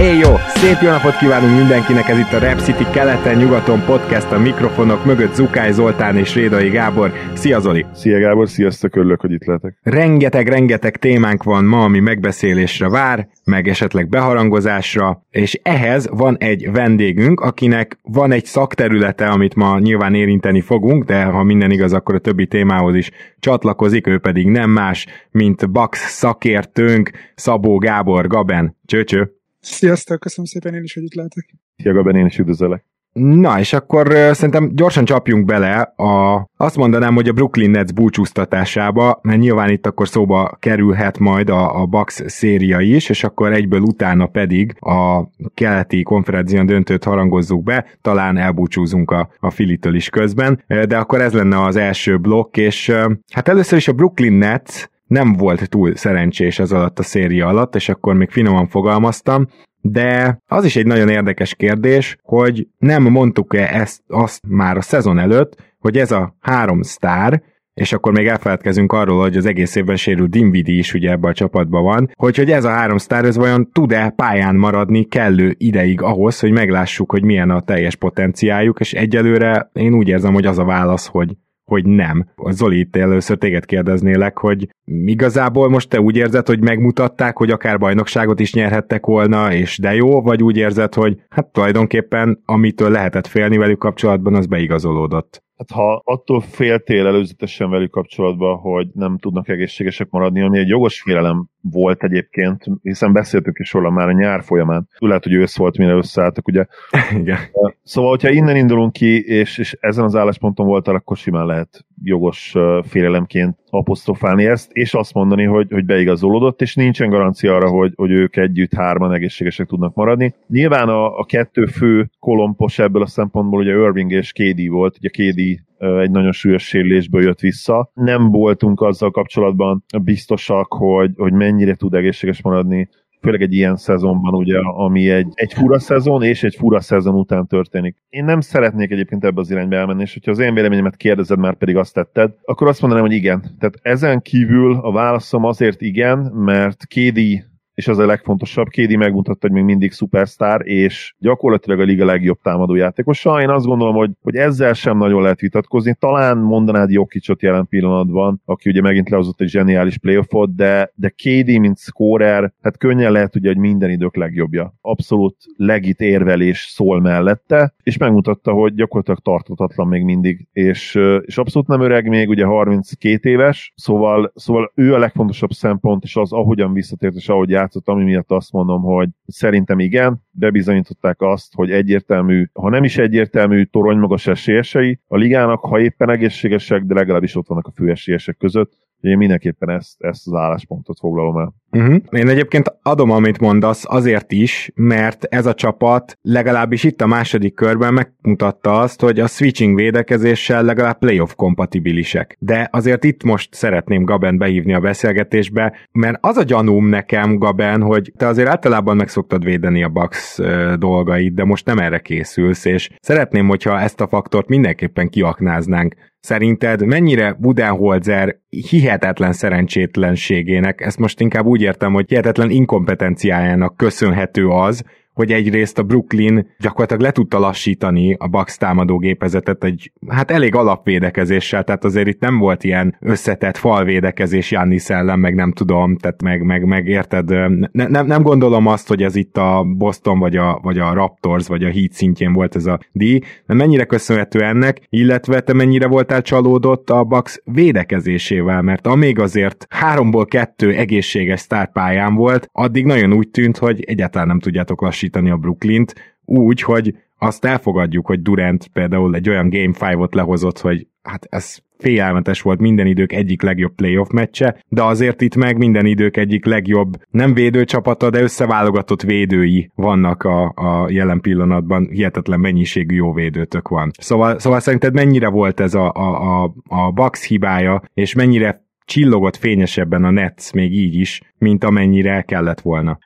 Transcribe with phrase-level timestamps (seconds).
[0.00, 0.34] Éj jó!
[0.48, 5.34] Szép jó napot kívánunk mindenkinek, ez itt a Rap City keleten-nyugaton podcast a mikrofonok mögött
[5.34, 7.12] Zukály Zoltán és Rédai Gábor.
[7.34, 7.86] Szia Zoli!
[7.92, 9.76] Szia Gábor, sziasztok, örülök, hogy itt lehetek.
[9.82, 17.40] Rengeteg-rengeteg témánk van ma, ami megbeszélésre vár, meg esetleg beharangozásra, és ehhez van egy vendégünk,
[17.40, 22.18] akinek van egy szakterülete, amit ma nyilván érinteni fogunk, de ha minden igaz, akkor a
[22.18, 28.76] többi témához is csatlakozik, ő pedig nem más, mint Bax szakértőnk, Szabó Gábor Gaben.
[28.86, 29.35] Csőcső!
[29.68, 31.54] Sziasztok, köszönöm szépen én is, hogy itt lehetek.
[31.76, 32.84] Szia Gaben, én is üdvözöllek.
[33.12, 37.92] Na, és akkor uh, szerintem gyorsan csapjunk bele a, azt mondanám, hogy a Brooklyn Nets
[37.92, 43.52] búcsúztatásába, mert nyilván itt akkor szóba kerülhet majd a, a Bucks széria is, és akkor
[43.52, 50.08] egyből utána pedig a keleti konferencián döntőt harangozzuk be, talán elbúcsúzunk a, a Filitől is
[50.08, 54.32] közben, de akkor ez lenne az első blokk, és uh, hát először is a Brooklyn
[54.32, 59.46] Nets nem volt túl szerencsés ez alatt a széria alatt, és akkor még finoman fogalmaztam,
[59.80, 65.18] de az is egy nagyon érdekes kérdés, hogy nem mondtuk-e ezt azt már a szezon
[65.18, 67.42] előtt, hogy ez a három sztár,
[67.74, 71.34] és akkor még elfeledkezünk arról, hogy az egész évben sérült Dinvidi is ugye ebben a
[71.34, 76.02] csapatban van, hogy, hogy ez a három sztár, ez vajon tud-e pályán maradni kellő ideig
[76.02, 80.58] ahhoz, hogy meglássuk, hogy milyen a teljes potenciáljuk, és egyelőre én úgy érzem, hogy az
[80.58, 81.36] a válasz, hogy
[81.66, 82.28] hogy nem.
[82.50, 87.78] Zoli, itt először téged kérdeznélek, hogy igazából most te úgy érzed, hogy megmutatták, hogy akár
[87.78, 93.26] bajnokságot is nyerhettek volna, és de jó, vagy úgy érzed, hogy hát tulajdonképpen amitől lehetett
[93.26, 95.44] félni velük kapcsolatban, az beigazolódott?
[95.56, 101.00] Hát ha attól féltél előzetesen velük kapcsolatban, hogy nem tudnak egészségesek maradni, ami egy jogos
[101.00, 104.88] félelem volt egyébként, hiszen beszéltük is róla már a nyár folyamán.
[104.98, 106.66] Lehet, hogy ősz volt, mire összeálltak, ugye?
[107.20, 107.38] Igen.
[107.82, 112.54] Szóval, hogyha innen indulunk ki, és, és ezen az állásponton voltál, akkor simán lehet jogos
[112.82, 118.10] félelemként apostrofálni ezt, és azt mondani, hogy, hogy beigazolódott, és nincsen garancia arra, hogy, hogy
[118.10, 120.34] ők együtt hárman egészségesek tudnak maradni.
[120.48, 125.08] Nyilván a, a kettő fő kolompos ebből a szempontból ugye Irving és KD volt, ugye
[125.08, 127.90] KD egy nagyon súlyos sérülésből jött vissza.
[127.94, 132.88] Nem voltunk azzal kapcsolatban biztosak, hogy, hogy mennyire tud egészséges maradni
[133.26, 137.46] főleg egy ilyen szezonban, ugye, ami egy, egy fura szezon, és egy fura szezon után
[137.46, 137.96] történik.
[138.08, 141.54] Én nem szeretnék egyébként ebbe az irányba elmenni, és hogyha az én véleményemet kérdezed, már
[141.54, 143.40] pedig azt tetted, akkor azt mondanám, hogy igen.
[143.58, 147.44] Tehát ezen kívül a válaszom azért igen, mert Kédi
[147.76, 152.38] és az a legfontosabb, Kédi megmutatta, hogy még mindig szupersztár, és gyakorlatilag a liga legjobb
[152.42, 153.40] támadó játékosa.
[153.40, 155.96] Én azt gondolom, hogy, hogy ezzel sem nagyon lehet vitatkozni.
[155.98, 161.58] Talán mondanád Jokicsot jelen pillanatban, aki ugye megint lehozott egy zseniális playoffot, de, de Kédi,
[161.58, 164.74] mint scorer, hát könnyen lehet ugye, hogy minden idők legjobbja.
[164.80, 171.68] Abszolút legit érvelés szól mellette, és megmutatta, hogy gyakorlatilag tartatatlan még mindig, és, és abszolút
[171.68, 176.72] nem öreg még, ugye 32 éves, szóval, szóval ő a legfontosabb szempont, és az, ahogyan
[176.72, 182.46] visszatért, és ahogy játszott, ami miatt azt mondom, hogy szerintem igen, bebizonyították azt, hogy egyértelmű,
[182.52, 185.00] ha nem is egyértelmű torony magas esélyesei.
[185.06, 189.70] A ligának, ha éppen egészségesek, de legalábbis ott vannak a fő esélyesek között, én mindenképpen
[189.70, 191.54] ezt, ezt az álláspontot foglalom el.
[191.70, 191.96] Uh-huh.
[192.10, 197.54] Én egyébként adom, amit mondasz, azért is, mert ez a csapat legalábbis itt a második
[197.54, 202.36] körben megmutatta azt, hogy a switching védekezéssel legalább playoff kompatibilisek.
[202.38, 207.82] De azért itt most szeretném Gaben behívni a beszélgetésbe, mert az a gyanúm nekem, Gaben,
[207.82, 210.38] hogy te azért általában meg szoktad védeni a Bucks
[210.78, 215.94] dolgait, de most nem erre készülsz, és szeretném, hogyha ezt a faktort mindenképpen kiaknáznánk
[216.26, 224.84] Szerinted mennyire Budenholzer hihetetlen szerencsétlenségének, ezt most inkább úgy értem, hogy hihetetlen inkompetenciájának köszönhető az,
[225.16, 230.54] hogy egyrészt a Brooklyn gyakorlatilag le tudta lassítani a Bucks támadó gépezetet egy hát elég
[230.54, 236.22] alapvédekezéssel, tehát azért itt nem volt ilyen összetett falvédekezés Janni ellen, meg nem tudom, tehát
[236.22, 237.28] meg, meg, meg érted,
[237.72, 241.46] ne, nem, nem gondolom azt, hogy ez itt a Boston, vagy a, vagy a Raptors,
[241.46, 245.86] vagy a Heat szintjén volt ez a díj, de mennyire köszönhető ennek, illetve te mennyire
[245.86, 253.12] voltál csalódott a Bucks védekezésével, mert amíg azért háromból kettő egészséges sztárpályán volt, addig nagyon
[253.12, 255.94] úgy tűnt, hogy egyáltalán nem tudjátok lassítani lassítani a Brooklynt,
[256.24, 261.58] úgy, hogy azt elfogadjuk, hogy Durant például egy olyan Game 5-ot lehozott, hogy hát ez
[261.78, 266.44] félelmetes volt minden idők egyik legjobb playoff meccse, de azért itt meg minden idők egyik
[266.44, 273.68] legjobb nem védőcsapata, de összeválogatott védői vannak a, a jelen pillanatban, hihetetlen mennyiségű jó védőtök
[273.68, 273.90] van.
[273.98, 279.36] Szóval, szóval szerinted mennyire volt ez a, a, a, a Bucks hibája, és mennyire csillogott
[279.36, 282.98] fényesebben a Nets még így is, mint amennyire kellett volna.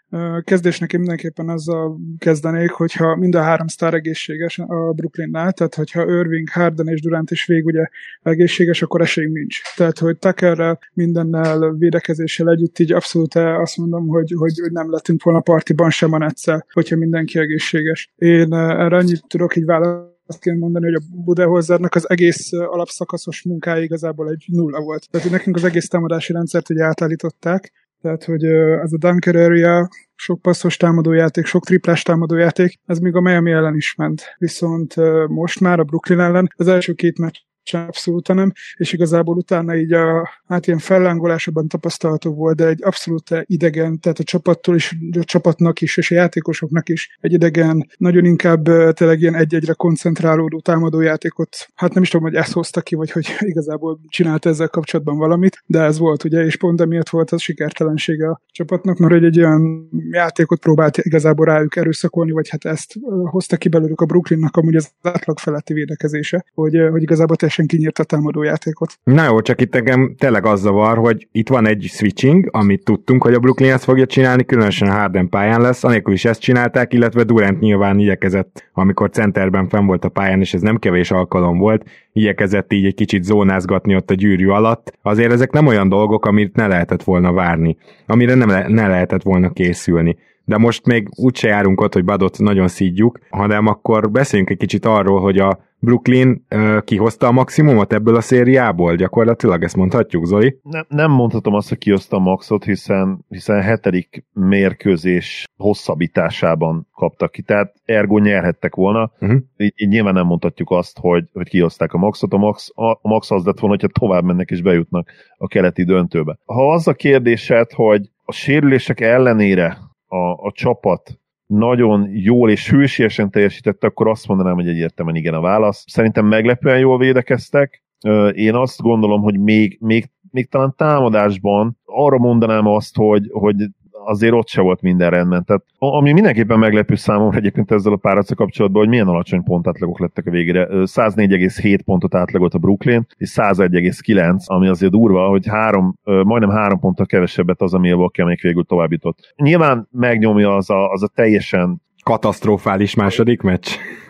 [0.44, 6.03] Kezdésnek én mindenképpen azzal kezdenék, hogyha mind a három sztár egészséges a Brooklynnál, tehát hogyha
[6.03, 7.87] Irving, Harden és Durant is vég ugye
[8.23, 9.61] egészséges, akkor esélyünk nincs.
[9.77, 15.23] Tehát, hogy Tuckerrel, mindennel, védekezéssel együtt így abszolút azt mondom, hogy, hogy, hogy nem lettünk
[15.23, 18.11] volna partiban sem a Netszel, hogyha mindenki egészséges.
[18.17, 23.43] Én erre annyit tudok így válaszolni, azt kell mondani, hogy a Budenholzernek az egész alapszakaszos
[23.43, 25.11] munkája igazából egy nulla volt.
[25.11, 27.73] Tehát nekünk az egész támadási rendszert ugye átállították,
[28.03, 33.21] tehát, hogy ez a Dunker area, sok passzos támadójáték, sok triplás támadójáték, ez még a
[33.21, 34.23] Miami ellen is ment.
[34.38, 34.94] Viszont
[35.29, 39.76] most már a Brooklyn ellen az első két meccs sem abszolút nem, és igazából utána
[39.76, 44.96] így a, hát ilyen fellángolásokban tapasztalható volt, de egy abszolút idegen, tehát a csapattól is,
[45.20, 48.62] a csapatnak is, és a játékosoknak is egy idegen, nagyon inkább
[48.92, 53.26] tényleg ilyen egy-egyre koncentrálódó támadójátékot, hát nem is tudom, hogy ezt hozta ki, vagy hogy
[53.52, 58.28] igazából csinálta ezzel kapcsolatban valamit, de ez volt ugye, és pont emiatt volt az sikertelensége
[58.30, 63.68] a csapatnak, mert egy olyan játékot próbált igazából rájuk erőszakolni, vagy hát ezt hozta ki
[63.68, 68.99] belőlük a Brooklynnak amúgy az átlag feletti védekezése, hogy, hogy igazából teljesen kinyírta a támadójátékot.
[69.05, 73.23] Na jó, csak itt engem tényleg az zavar, hogy itt van egy switching, amit tudtunk,
[73.23, 76.93] hogy a Brooklyn ezt fogja csinálni, különösen a Harden pályán lesz, anélkül is ezt csinálták,
[76.93, 81.58] illetve Durant nyilván igyekezett, amikor centerben fenn volt a pályán, és ez nem kevés alkalom
[81.58, 84.93] volt, igyekezett így egy kicsit zónázgatni ott a gyűrű alatt.
[85.03, 87.76] Azért ezek nem olyan dolgok, amit ne lehetett volna várni,
[88.06, 92.38] amire nem le- ne lehetett volna készülni de most még úgyse járunk ott, hogy Badot
[92.38, 97.92] nagyon szídjuk, hanem akkor beszéljünk egy kicsit arról, hogy a Brooklyn uh, kihozta a maximumot
[97.92, 98.94] ebből a szériából?
[98.94, 100.58] Gyakorlatilag ezt mondhatjuk, Zoli?
[100.62, 107.43] Nem, nem mondhatom azt, hogy kihozta a maxot, hiszen, hiszen hetedik mérkőzés hosszabbításában kaptak ki,
[107.43, 109.12] tehát ergo nyerhettek volna.
[109.20, 109.38] Uh-huh.
[109.56, 112.32] Így, így nyilván nem mondhatjuk azt, hogy, hogy kihozták a maxot.
[112.32, 115.84] A max, a, a max az lett volna, hogyha tovább mennek és bejutnak a keleti
[115.84, 116.38] döntőbe.
[116.44, 119.78] Ha az a kérdésed, hogy a sérülések ellenére
[120.10, 125.40] a, a csapat nagyon jól és hősiesen teljesítette, akkor azt mondanám, hogy egyértelműen igen a
[125.40, 125.84] válasz.
[125.86, 127.84] Szerintem meglepően jól védekeztek.
[128.32, 133.56] Én azt gondolom, hogy még, még, még talán támadásban arra mondanám azt, hogy, hogy
[134.05, 135.44] azért ott se volt minden rendben.
[135.44, 140.26] Tehát, ami mindenképpen meglepő számomra egyébként ezzel a párharccal kapcsolatban, hogy milyen alacsony pontátlagok lettek
[140.26, 140.67] a végére.
[140.70, 147.06] 104,7 pontot átlagolt a Brooklyn, és 101,9, ami azért durva, hogy három, majdnem három ponttal
[147.06, 149.35] kevesebbet az a Milwaukee, amelyik végül tovább jutott.
[149.37, 153.69] Nyilván megnyomja az a, az a teljesen katasztrofális második meccs.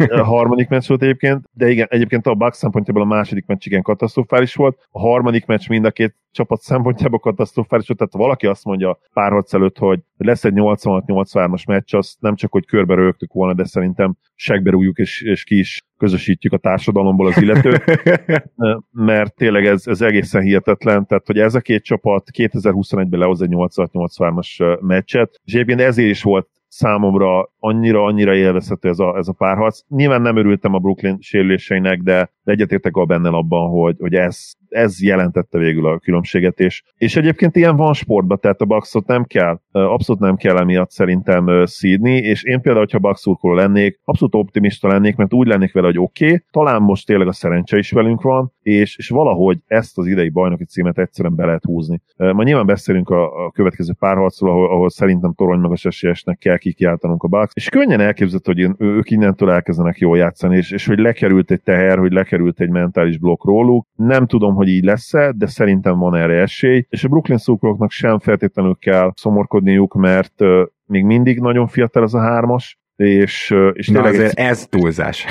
[0.09, 3.83] a harmadik meccs volt egyébként, de igen, egyébként a Bucks szempontjából a második meccs igen
[3.83, 4.87] katasztrofális volt.
[4.91, 9.55] A harmadik meccs mind a két csapat szempontjából katasztrofális volt, tehát valaki azt mondja párharc
[9.55, 14.17] előtt, hogy lesz egy 86-83-as meccs, azt nem csak, hogy körbe rögtük volna, de szerintem
[14.35, 17.85] segbe rújjuk és, és ki is közösítjük a társadalomból az illetőt,
[18.91, 23.51] mert tényleg ez, ez egészen hihetetlen, tehát hogy ez a két csapat 2021-ben lehoz egy
[23.53, 29.81] 86-83-as meccset, és egyébként ezért is volt számomra annyira-annyira élvezhető ez a, ez a párharc.
[29.89, 35.03] Nyilván nem örültem a Brooklyn sérüléseinek, de egyetértek a bennel abban, hogy, hogy ez, ez
[35.03, 39.61] jelentette végül a különbséget, és, és egyébként ilyen van sportban, tehát a Bucksot nem kell,
[39.73, 45.17] abszolút nem kell emiatt szerintem szídni, és én például, hogyha Bucks lennék, abszolút optimista lennék,
[45.17, 48.53] mert úgy lennék vele, hogy oké, okay, talán most tényleg a szerencse is velünk van,
[48.63, 52.01] és, és valahogy ezt az idei bajnoki címet egyszerűen be lehet húzni.
[52.17, 57.23] Ma nyilván beszélünk a, a következő párharcról, ahol, ahol szerintem torony magas esélyesnek kell kikiáltanunk
[57.23, 61.51] a Bucks, és könnyen elképzelhető, hogy ők innentől elkezdenek jól játszani, és, és hogy lekerült
[61.51, 63.87] egy teher, hogy lekerült egy mentális blokk róluk.
[63.95, 68.19] Nem tudom, hogy így lesz-e, de szerintem van erre esély, és a Brooklyn szurkolóknak sem
[68.19, 70.35] feltétlenül kell szomorkodniuk, mert
[70.87, 75.27] még mindig nagyon fiatal ez a hármas, és, és Na azért ez túlzás.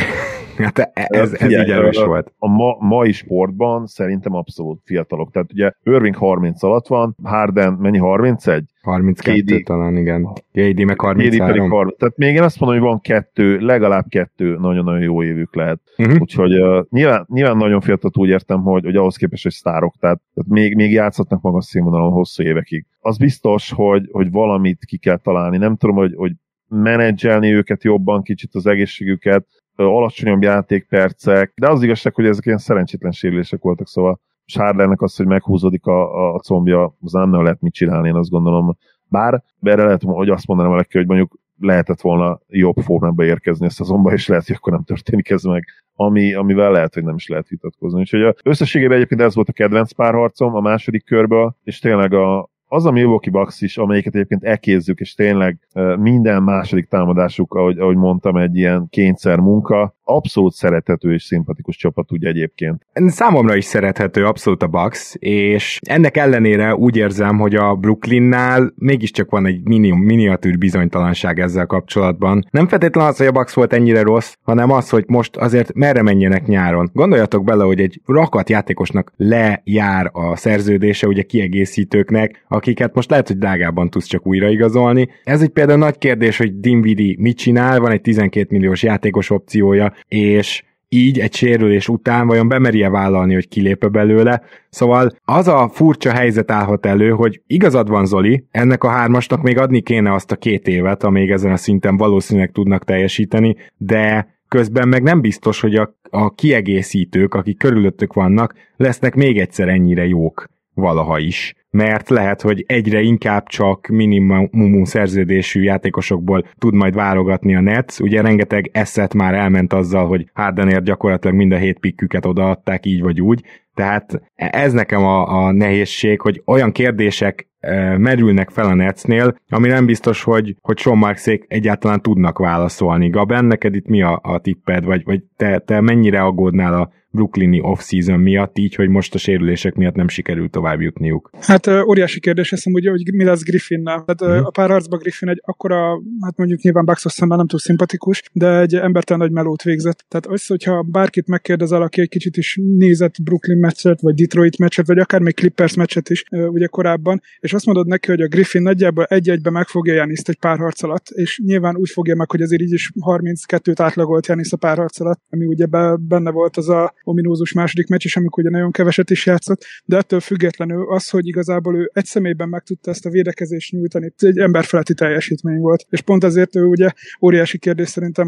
[0.65, 2.33] Hát e- ez, ez Figyelj, így erős a, volt.
[2.37, 5.31] A ma, mai sportban szerintem abszolút fiatalok.
[5.31, 8.63] Tehát ugye Irving 30 alatt van, Harden mennyi 31?
[8.81, 10.27] 32 KD, talán, igen.
[10.51, 11.65] KD meg 33.
[11.65, 11.97] KD 30.
[11.97, 15.79] Tehát még én azt mondom, hogy van kettő, legalább kettő nagyon-nagyon jó évük lehet.
[15.97, 16.21] Uh-huh.
[16.21, 20.21] Úgyhogy uh, nyilván, nyilván nagyon fiatal úgy értem, hogy, hogy ahhoz képest, hogy sztárok, tehát,
[20.33, 22.85] tehát még, még játszhatnak magas színvonalon hosszú évekig.
[22.99, 25.57] Az biztos, hogy, hogy valamit ki kell találni.
[25.57, 26.31] Nem tudom, hogy, hogy
[26.69, 29.45] menedzselni őket jobban, kicsit az egészségüket,
[29.83, 35.25] alacsonyabb játékpercek, de az igazság, hogy ezek ilyen szerencsétlen sérülések voltak, szóval Sárlernek az, hogy
[35.25, 38.77] meghúzódik a, a combja, az nem lehet mit csinálni, én azt gondolom.
[39.07, 43.69] Bár erre lehet, hogy azt mondanám neki, hogy mondjuk lehetett volna jobb formába érkezni a
[43.69, 47.27] szezonba, és lehet, hogy akkor nem történik ez meg, ami, amivel lehet, hogy nem is
[47.27, 47.99] lehet vitatkozni.
[47.99, 52.85] Úgyhogy összességében egyébként ez volt a kedvenc párharcom a második körből, és tényleg a, az
[52.85, 55.67] a Milwaukee Bucks is, amelyiket egyébként ekézzük, és tényleg
[55.99, 62.11] minden második támadásuk, ahogy, ahogy mondtam, egy ilyen kényszer munka, abszolút szerethető és szimpatikus csapat
[62.11, 62.85] ugye egyébként.
[62.93, 69.29] Számomra is szerethető abszolút a Bucks, és ennek ellenére úgy érzem, hogy a Brooklynnál mégiscsak
[69.29, 72.45] van egy mini, miniatűr bizonytalanság ezzel kapcsolatban.
[72.51, 76.01] Nem feltétlenül az, hogy a Bucks volt ennyire rossz, hanem az, hogy most azért merre
[76.01, 76.89] menjenek nyáron.
[76.93, 83.37] Gondoljatok bele, hogy egy rakat játékosnak lejár a szerződése, ugye kiegészítőknek, akiket most lehet, hogy
[83.37, 85.09] drágában tudsz csak újraigazolni.
[85.23, 89.93] Ez egy például nagy kérdés, hogy Dinvidi mit csinál, van egy 12 milliós játékos opciója,
[90.07, 94.41] és így egy sérülés után vajon bemerje vállalni, hogy kilépe belőle.
[94.69, 99.57] Szóval az a furcsa helyzet állhat elő, hogy igazad van Zoli, ennek a hármasnak még
[99.57, 104.87] adni kéne azt a két évet, amíg ezen a szinten valószínűleg tudnak teljesíteni, de közben
[104.87, 110.45] meg nem biztos, hogy a, a kiegészítők, akik körülöttük vannak, lesznek még egyszer ennyire jók
[110.73, 117.61] valaha is mert lehet, hogy egyre inkább csak minimum szerződésű játékosokból tud majd válogatni a
[117.61, 117.99] Nets.
[117.99, 123.01] Ugye rengeteg eszet már elment azzal, hogy Hardenért gyakorlatilag mind a hét pikküket odaadták így
[123.01, 123.43] vagy úgy,
[123.79, 129.67] tehát ez nekem a, a nehézség, hogy olyan kérdések e, merülnek fel a Netsnél, ami
[129.67, 133.09] nem biztos, hogy, hogy Sean Marksék egyáltalán tudnak válaszolni.
[133.09, 137.61] Gaben, neked itt mi a, a tipped, vagy, vagy te, te mennyire aggódnál a brooklyni
[137.61, 141.29] off-season miatt, így, hogy most a sérülések miatt nem sikerült tovább jutniuk.
[141.39, 144.03] Hát óriási kérdés, ezt hogy, hogy mi lesz Griffinnel.
[144.05, 144.47] Tehát uh-huh.
[144.47, 148.59] a pár arcban Griffin egy akkora, hát mondjuk nyilván Baxos szemmel nem túl szimpatikus, de
[148.59, 150.05] egy embertelen nagy melót végzett.
[150.07, 154.87] Tehát az, hogyha bárkit megkérdezel, aki egy kicsit is nézett Brooklyn meccset, vagy Detroit meccset,
[154.87, 158.61] vagy akár még Clippers meccset is ugye korábban, és azt mondod neki, hogy a Griffin
[158.61, 162.41] nagyjából egy-egybe meg fogja Janiszt egy pár harc alatt, és nyilván úgy fogja meg, hogy
[162.41, 165.65] azért így is 32-t átlagolt Janis a pár harc alatt, ami ugye
[165.99, 169.97] benne volt az a ominózus második meccs is, amikor ugye nagyon keveset is játszott, de
[169.97, 174.37] ettől függetlenül az, hogy igazából ő egy személyben meg tudta ezt a védekezést nyújtani, egy
[174.37, 175.85] emberfeletti teljesítmény volt.
[175.89, 176.89] És pont azért ő ugye
[177.21, 178.27] óriási kérdés szerintem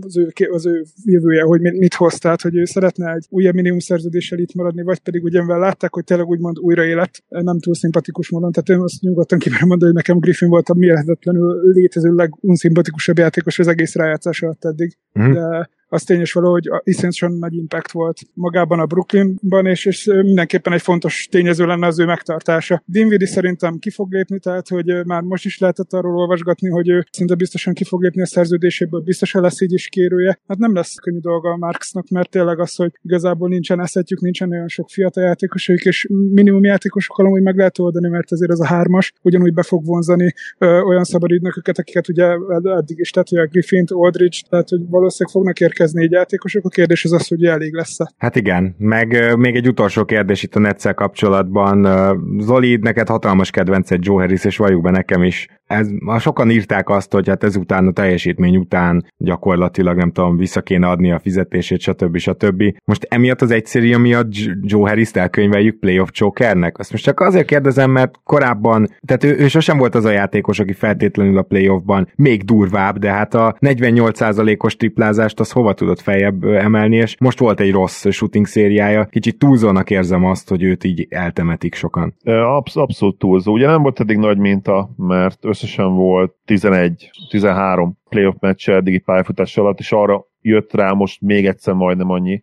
[0.00, 3.78] az ő, az ő jövője, hogy mit hoz, tehát hogy ő szeretne egy újabb minimum
[3.78, 8.30] szerződéssel itt maradni, vagy pedig ugye mivel látták, hogy tényleg úgymond újraélet, nem túl szimpatikus
[8.30, 13.18] módon, tehát én azt nyugodtan kimerem mondani, hogy nekem Griffin volt a mérhetetlenül létező legunszimpatikusabb
[13.18, 14.96] játékos az egész rájátszás alatt eddig.
[15.20, 15.32] Mm.
[15.32, 20.72] De az tényes való, hogy iszonyatosan nagy impact volt magában a Brooklynban, és, és mindenképpen
[20.72, 22.82] egy fontos tényező lenne az ő megtartása.
[22.86, 27.06] Dinwiddie szerintem ki fog lépni, tehát hogy már most is lehetett arról olvasgatni, hogy ő
[27.10, 30.40] szinte biztosan ki fog lépni a szerződéséből, biztosan lesz így is kérője.
[30.48, 34.50] Hát nem lesz könnyű dolga a Marksnak, mert tényleg az, hogy igazából nincsen eszetjük, nincsen
[34.50, 38.66] olyan sok fiatal játékosok, és minimum játékosokkal amúgy meg lehet oldani, mert azért ez a
[38.66, 42.26] hármas ugyanúgy be fog vonzani ö, olyan szabad ügynököket, akiket ugye
[42.62, 46.68] eddig is tett, a Griffint, Aldridge, tehát hogy valószínűleg fognak érkezni érkezni egy játékosok, a
[46.68, 48.12] kérdés az az, hogy elég lesz-e.
[48.16, 51.86] Hát igen, meg még egy utolsó kérdés itt a Netszel kapcsolatban.
[52.40, 55.48] Zoli, neked hatalmas kedvenced Joe Harris, és valljuk be nekem is.
[55.66, 60.86] Ez, sokan írták azt, hogy hát ezután a teljesítmény után gyakorlatilag nem tudom, vissza kéne
[60.86, 62.16] adni a fizetését, stb.
[62.16, 62.62] stb.
[62.84, 64.28] Most emiatt az egyszerű miatt
[64.60, 66.78] Joe Harris-t elkönyveljük playoff chokernek?
[66.78, 70.58] Azt most csak azért kérdezem, mert korábban, tehát ő, ő sosem volt az a játékos,
[70.58, 76.44] aki feltétlenül a playoffban még durvább, de hát a 48%-os triplázást az hova tudott feljebb
[76.44, 79.04] emelni, és most volt egy rossz shooting szériája.
[79.04, 82.14] Kicsit túlzónak érzem azt, hogy őt így eltemetik sokan.
[82.24, 83.52] Absz- abszolút túlzó.
[83.52, 89.78] Ugye nem volt eddig nagy minta, mert összesen volt 11-13 playoff meccse eddigi pályafutás alatt,
[89.78, 92.42] és arra jött rá most még egyszer majdnem annyi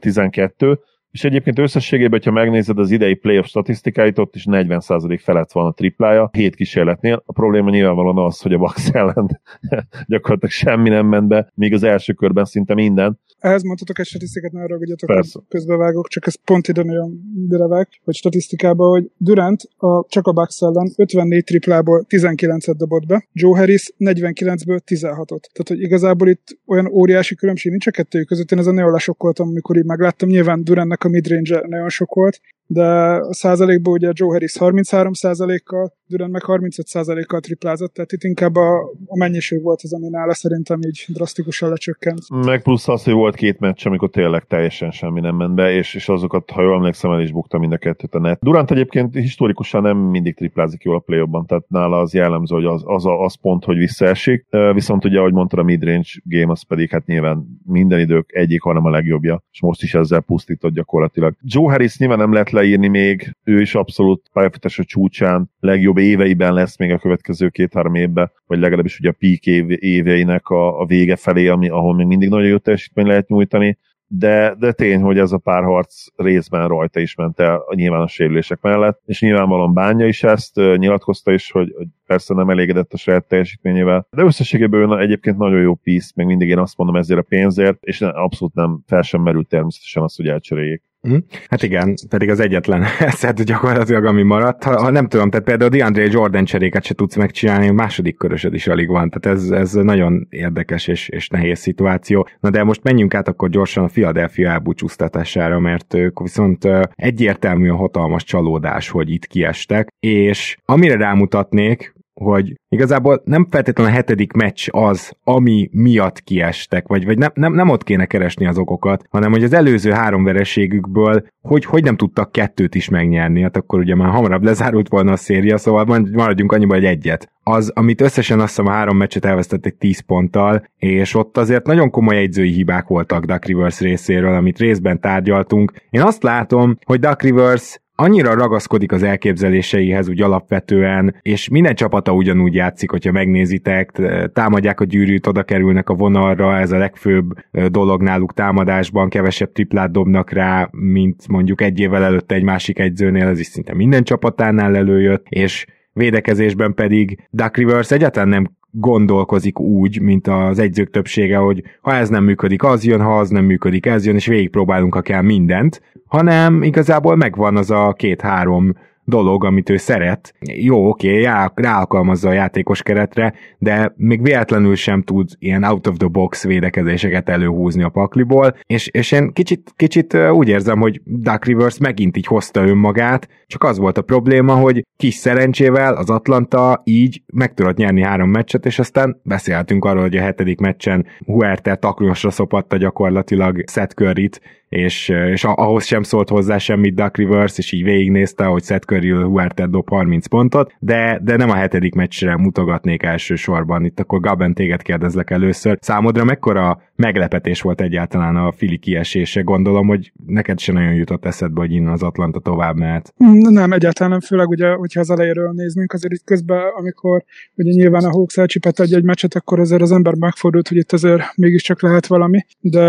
[0.00, 5.66] 12, és egyébként összességében, ha megnézed az idei playoff statisztikáit, ott is 40% felett van
[5.66, 7.22] a triplája, 7 kísérletnél.
[7.26, 9.40] A probléma nyilvánvalóan az, hogy a Bucks ellen
[10.06, 13.18] gyakorlatilag semmi nem ment be, még az első körben szinte minden.
[13.38, 15.10] Ehhez mondhatok egy statisztikát, ne ragadjatok,
[15.48, 20.60] közbevágok, csak ez pont ide nagyon direvek, hogy statisztikában, hogy Durant a, csak a Bucks
[20.60, 25.24] ellen 54 triplából 19-et dobott be, Joe Harris 49-ből 16-ot.
[25.26, 28.52] Tehát, hogy igazából itt olyan óriási különbség nincs a kettő között.
[28.52, 30.28] Én ezen nagyon lesokkoltam, amikor így megláttam.
[30.28, 35.92] Nyilván Durantnek a midrange nagyon sok volt, de a százalékban ugye Joe Harris 33 százalékkal,
[36.06, 40.34] Durant meg 35 százalékkal triplázott, tehát itt inkább a, a mennyiség volt az, ami nála
[40.34, 42.44] szerintem így drasztikusan lecsökkent.
[42.44, 45.94] Meg plusz az, hogy volt két meccs, amikor tényleg teljesen semmi nem ment be, és,
[45.94, 48.38] és azokat, ha jól emlékszem, el is bukta mind a kettőt a net.
[48.40, 52.82] Durant egyébként historikusan nem mindig triplázik jól a play tehát nála az jellemző, hogy az,
[52.84, 57.06] az, az pont, hogy visszaesik, viszont ugye, ahogy mondtad, a midrange game az pedig hát
[57.06, 61.34] nyilván minden idők egyik, hanem a legjobbja, és most is ezzel pusztított gyakorlatilag.
[61.42, 66.78] Joe Harris nyilván nem lehet leírni még, ő is abszolút pályafutása csúcsán, legjobb éveiben lesz
[66.78, 71.16] még a következő két-három évben, vagy legalábbis ugye a peak év, éveinek a, a vége
[71.16, 73.78] felé, ami, ahol még mindig nagyon jó teljesítmény lehet nyújtani,
[74.10, 78.60] de, de tény, hogy ez a párharc részben rajta is ment el a nyilvános sérülések
[78.60, 83.28] mellett, és nyilvánvalóan bánja is ezt, nyilatkozta is, hogy, hogy persze nem elégedett a saját
[83.28, 87.26] teljesítményével, de összességében ő egyébként nagyon jó pisz, meg mindig én azt mondom ezért a
[87.28, 90.87] pénzért, és abszolút nem fel sem merült természetesen az, hogy elcseréljék.
[91.08, 91.16] Mm.
[91.48, 94.64] Hát igen, pedig az egyetlen eszed gyakorlatilag, ami maradt.
[94.64, 98.16] Ha, ha nem tudom, tehát például a DeAndre Jordan cseréket se tudsz megcsinálni, a második
[98.16, 102.28] körösöd is alig van, tehát ez, ez nagyon érdekes és, és nehéz szituáció.
[102.40, 107.76] Na de most menjünk át akkor gyorsan a Philadelphia elbúcsúztatására, mert ők viszont egyértelmű a
[107.76, 114.66] hatalmas csalódás, hogy itt kiestek, és amire rámutatnék, hogy igazából nem feltétlenül a hetedik meccs
[114.70, 119.30] az, ami miatt kiestek, vagy, vagy nem, nem, nem ott kéne keresni az okokat, hanem
[119.30, 123.94] hogy az előző három vereségükből hogy, hogy nem tudtak kettőt is megnyerni, hát akkor ugye
[123.94, 127.30] már hamarabb lezárult volna a széria, szóval maradjunk annyiba, hogy egyet.
[127.42, 131.90] Az, amit összesen azt hiszem a három meccset elvesztették 10 ponttal, és ott azért nagyon
[131.90, 135.72] komoly egyzői hibák voltak Duck Rivers részéről, amit részben tárgyaltunk.
[135.90, 142.12] Én azt látom, hogy Duck Rivers annyira ragaszkodik az elképzeléseihez úgy alapvetően, és minden csapata
[142.12, 144.00] ugyanúgy játszik, hogyha megnézitek,
[144.32, 147.32] támadják a gyűrűt, oda kerülnek a vonalra, ez a legfőbb
[147.68, 153.26] dolog náluk támadásban, kevesebb triplát dobnak rá, mint mondjuk egy évvel előtte egy másik egyzőnél,
[153.26, 160.00] ez is szinte minden csapatánál előjött, és védekezésben pedig Duck Rivers egyáltalán nem gondolkozik úgy,
[160.00, 163.86] mint az egyzők többsége, hogy ha ez nem működik, az jön, ha az nem működik,
[163.86, 168.74] ez jön, és végigpróbálunk akár mindent, hanem igazából megvan az a két-három
[169.08, 170.34] dolog, amit ő szeret.
[170.40, 175.96] Jó, oké, okay, ráalkalmazza a játékos keretre, de még véletlenül sem tud ilyen out of
[175.96, 181.44] the box védekezéseket előhúzni a pakliból, és, és én kicsit, kicsit úgy érzem, hogy Duck
[181.44, 186.82] Rivers megint így hozta önmagát, csak az volt a probléma, hogy kis szerencsével az Atlanta
[186.84, 191.78] így meg tudott nyerni három meccset, és aztán beszéltünk arról, hogy a hetedik meccsen Huerter
[191.78, 197.72] takrosra szopatta gyakorlatilag Seth Curry-t, és, és ahhoz sem szólt hozzá semmit Duck Rivers, és
[197.72, 202.36] így végignézte, hogy Seth Curry Huerter dob 30 pontot, de, de nem a hetedik meccsre
[202.36, 203.84] mutogatnék elsősorban.
[203.84, 205.78] Itt akkor Gaben téged kérdezlek először.
[205.80, 209.40] Számodra mekkora meglepetés volt egyáltalán a Fili kiesése?
[209.40, 213.14] Gondolom, hogy neked se nagyon jutott eszedbe, hogy innen az Atlanta tovább mehet.
[213.48, 218.04] Nem, egyáltalán nem, főleg ugye, hogyha az elejéről néznénk, azért itt közben, amikor ugye nyilván
[218.04, 221.82] a Hawks elcsipett egy, egy meccset, akkor azért az ember megfordult, hogy itt azért mégiscsak
[221.82, 222.82] lehet valami, de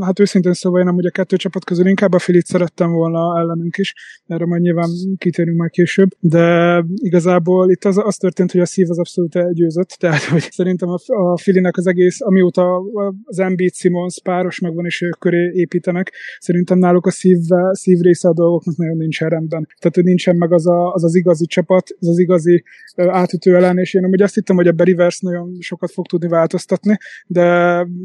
[0.00, 3.76] hát őszintén szóval én nem ugye kettő csapat közül inkább a Filit szerettem volna ellenünk
[3.76, 3.94] is,
[4.26, 8.90] erre majd nyilván kitérünk majd később, de igazából itt az, az történt, hogy a szív
[8.90, 12.82] az abszolút győzött, tehát hogy szerintem a, a Filinek az egész, amióta
[13.24, 17.38] az Embiid Simons páros megvan és ők köré építenek, szerintem náluk a szív,
[17.70, 19.66] szív része a dolgoknak nagyon nincs rendben.
[19.78, 22.64] Tehát, hogy nincsen meg az a, az, az igazi csapat, az az igazi
[22.96, 26.96] átütő ellen, és én amúgy azt hittem, hogy a Berivers nagyon sokat fog tudni változtatni,
[27.26, 27.42] de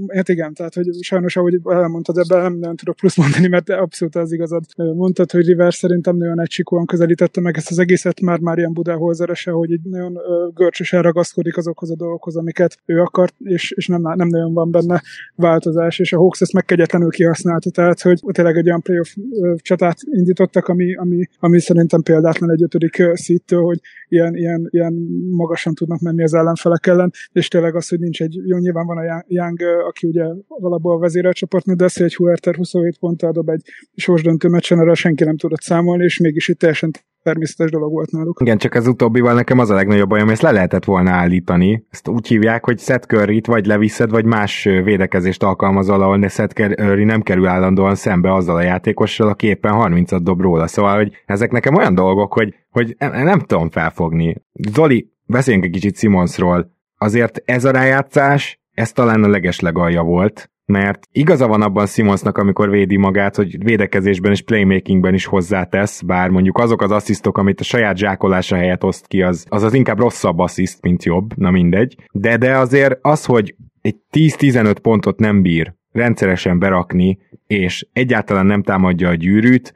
[0.07, 4.15] hát igen, tehát, hogy sajnos, ahogy elmondtad, ebben nem nagyon tudok plusz mondani, mert abszolút
[4.15, 4.63] az igazad.
[4.75, 9.51] Mondtad, hogy Rivers szerintem nagyon egysikúan közelítette meg ezt az egészet, már már ilyen Budáholzerese,
[9.51, 10.17] hogy így nagyon
[10.53, 15.01] görcsösen ragaszkodik azokhoz a dolgokhoz, amiket ő akart, és, és nem, nem nagyon van benne
[15.39, 19.15] változás, és a Hawks ezt megkegyetlenül kihasználta, tehát hogy tényleg egy olyan playoff
[19.55, 24.93] csatát indítottak, ami, ami, ami szerintem példátlan egy ötödik szíttől, hogy ilyen, ilyen, ilyen
[25.29, 28.97] magasan tudnak menni az ellenfelek ellen, és tényleg az, hogy nincs egy, jó, nyilván van
[28.97, 33.49] a Young, aki ugye valahol vezérel csoportnő, de az, hogy egy Huerter 27 ponttal dob
[33.49, 33.61] egy
[33.95, 36.91] sorsdöntő meccsen, arra senki nem tudott számolni, és mégis itt teljesen
[37.23, 38.39] természetes dolog volt náluk.
[38.41, 41.85] Igen, csak az utóbbival nekem az a legnagyobb bajom, ezt le lehetett volna állítani.
[41.89, 47.03] Ezt úgy hívják, hogy Seth curry vagy leviszed, vagy más védekezést alkalmazol, ahol Seth Curry
[47.03, 50.67] nem kerül állandóan szembe azzal a játékossal, aki éppen 30-at dob róla.
[50.67, 54.35] Szóval, hogy ezek nekem olyan dolgok, hogy, hogy nem, nem tudom felfogni.
[54.71, 56.71] Zoli, beszéljünk egy kicsit Simonsról.
[56.97, 62.69] Azért ez a rájátszás, ez talán a legeslegalja volt, mert igaza van abban Simonsnak, amikor
[62.69, 67.63] védi magát, hogy védekezésben és playmakingben is hozzátesz, bár mondjuk azok az asszisztok, amit a
[67.63, 71.95] saját zsákolása helyett oszt ki, az az, az inkább rosszabb assziszt, mint jobb, na mindegy.
[72.11, 78.63] De, de azért az, hogy egy 10-15 pontot nem bír rendszeresen berakni, és egyáltalán nem
[78.63, 79.73] támadja a gyűrűt,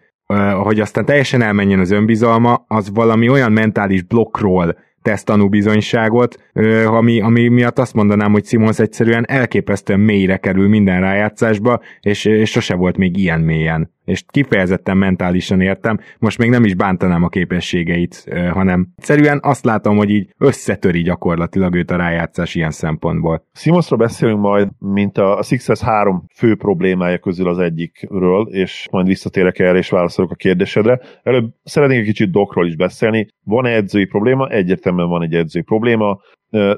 [0.64, 6.38] hogy aztán teljesen elmenjen az önbizalma, az valami olyan mentális blokkról tesz tanúbizonyságot,
[6.86, 12.50] ami, ami miatt azt mondanám, hogy Simons egyszerűen elképesztően mélyre kerül minden rájátszásba, és, és
[12.50, 17.30] sose volt még ilyen mélyen és kifejezetten mentálisan értem, most még nem is bántanám a
[17.30, 23.46] képességeit, hanem egyszerűen azt látom, hogy így összetöri gyakorlatilag őt a rájátszás ilyen szempontból.
[23.54, 29.60] Simonsról beszélünk majd, mint a Sixers három fő problémája közül az egyikről, és majd visszatérek
[29.60, 31.00] erre és válaszolok a kérdésedre.
[31.24, 33.28] Előbb szeretnék egy kicsit Dokról is beszélni.
[33.44, 34.48] Van egy edzői probléma?
[34.48, 36.20] Egyértelműen van egy edzői probléma.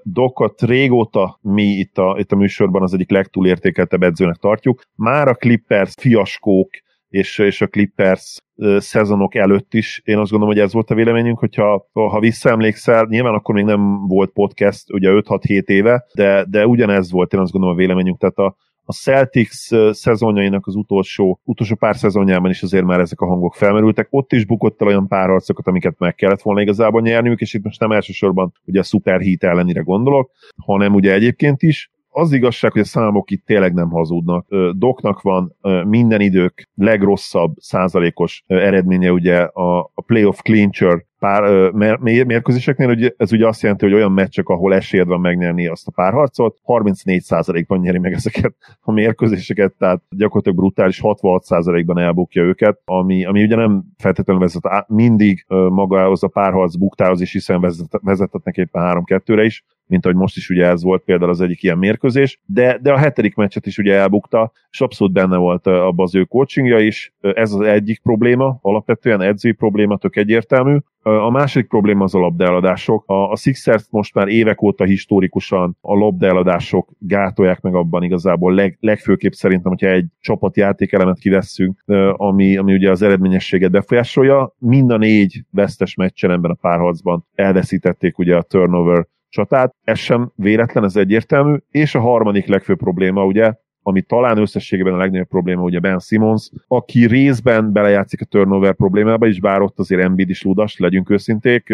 [0.03, 4.81] Dokot régóta mi itt a, itt a műsorban az egyik legtúlértékeltebb edzőnek tartjuk.
[4.95, 6.69] Már a Clippers fiaskók
[7.15, 8.37] és, és a Clippers
[8.77, 10.01] szezonok előtt is.
[10.03, 14.07] Én azt gondolom, hogy ez volt a véleményünk, hogyha ha visszaemlékszel, nyilván akkor még nem
[14.07, 18.37] volt podcast, ugye 5-6-7 éve, de, de ugyanez volt, én azt gondolom a véleményünk, tehát
[18.37, 19.51] a, a Celtics
[19.91, 24.07] szezonjainak az utolsó, utolsó pár szezonjában is azért már ezek a hangok felmerültek.
[24.09, 27.63] Ott is bukott el olyan pár harcokat, amiket meg kellett volna igazából nyerniük, és itt
[27.63, 30.31] most nem elsősorban ugye a Superheat ellenére gondolok,
[30.65, 34.47] hanem ugye egyébként is az igazság, hogy a számok itt tényleg nem hazudnak.
[34.71, 35.55] Doknak van
[35.87, 43.47] minden idők legrosszabb százalékos eredménye ugye a, playoff clincher pár mér, mérkőzéseknél, hogy ez ugye
[43.47, 48.13] azt jelenti, hogy olyan meccsek, ahol esélyed van megnyerni azt a párharcot, 34%-ban nyeri meg
[48.13, 54.87] ezeket a mérkőzéseket, tehát gyakorlatilag brutális 66%-ban elbukja őket, ami, ami ugye nem feltétlenül vezet
[54.87, 60.49] mindig magához a párharc buktához is, hiszen vezethetnek éppen 3-2-re is, mint ahogy most is
[60.49, 63.93] ugye ez volt például az egyik ilyen mérkőzés, de, de a hetedik meccset is ugye
[63.93, 67.13] elbukta, és abszolút benne volt abba az ő coachingja is.
[67.21, 70.77] Ez az egyik probléma, alapvetően edzői probléma, tök egyértelmű.
[71.01, 73.03] A második probléma az a labdaeladások.
[73.07, 78.77] A, a Sixers most már évek óta historikusan a labdaeladások gátolják meg abban igazából leg,
[78.79, 84.55] legfőképp szerintem, hogyha egy csapat játékelemet kivesszünk, ami, ami ugye az eredményességet befolyásolja.
[84.59, 89.75] Mind a négy vesztes meccsen ebben a párharcban elveszítették ugye a turnover csatát.
[89.83, 91.55] Ez sem véletlen, ez egyértelmű.
[91.69, 93.53] És a harmadik legfőbb probléma ugye
[93.87, 99.27] ami talán összességében a legnagyobb probléma, ugye Ben Simmons, aki részben belejátszik a turnover problémába,
[99.27, 101.67] és bár ott azért Embiid is ludas, legyünk őszinték.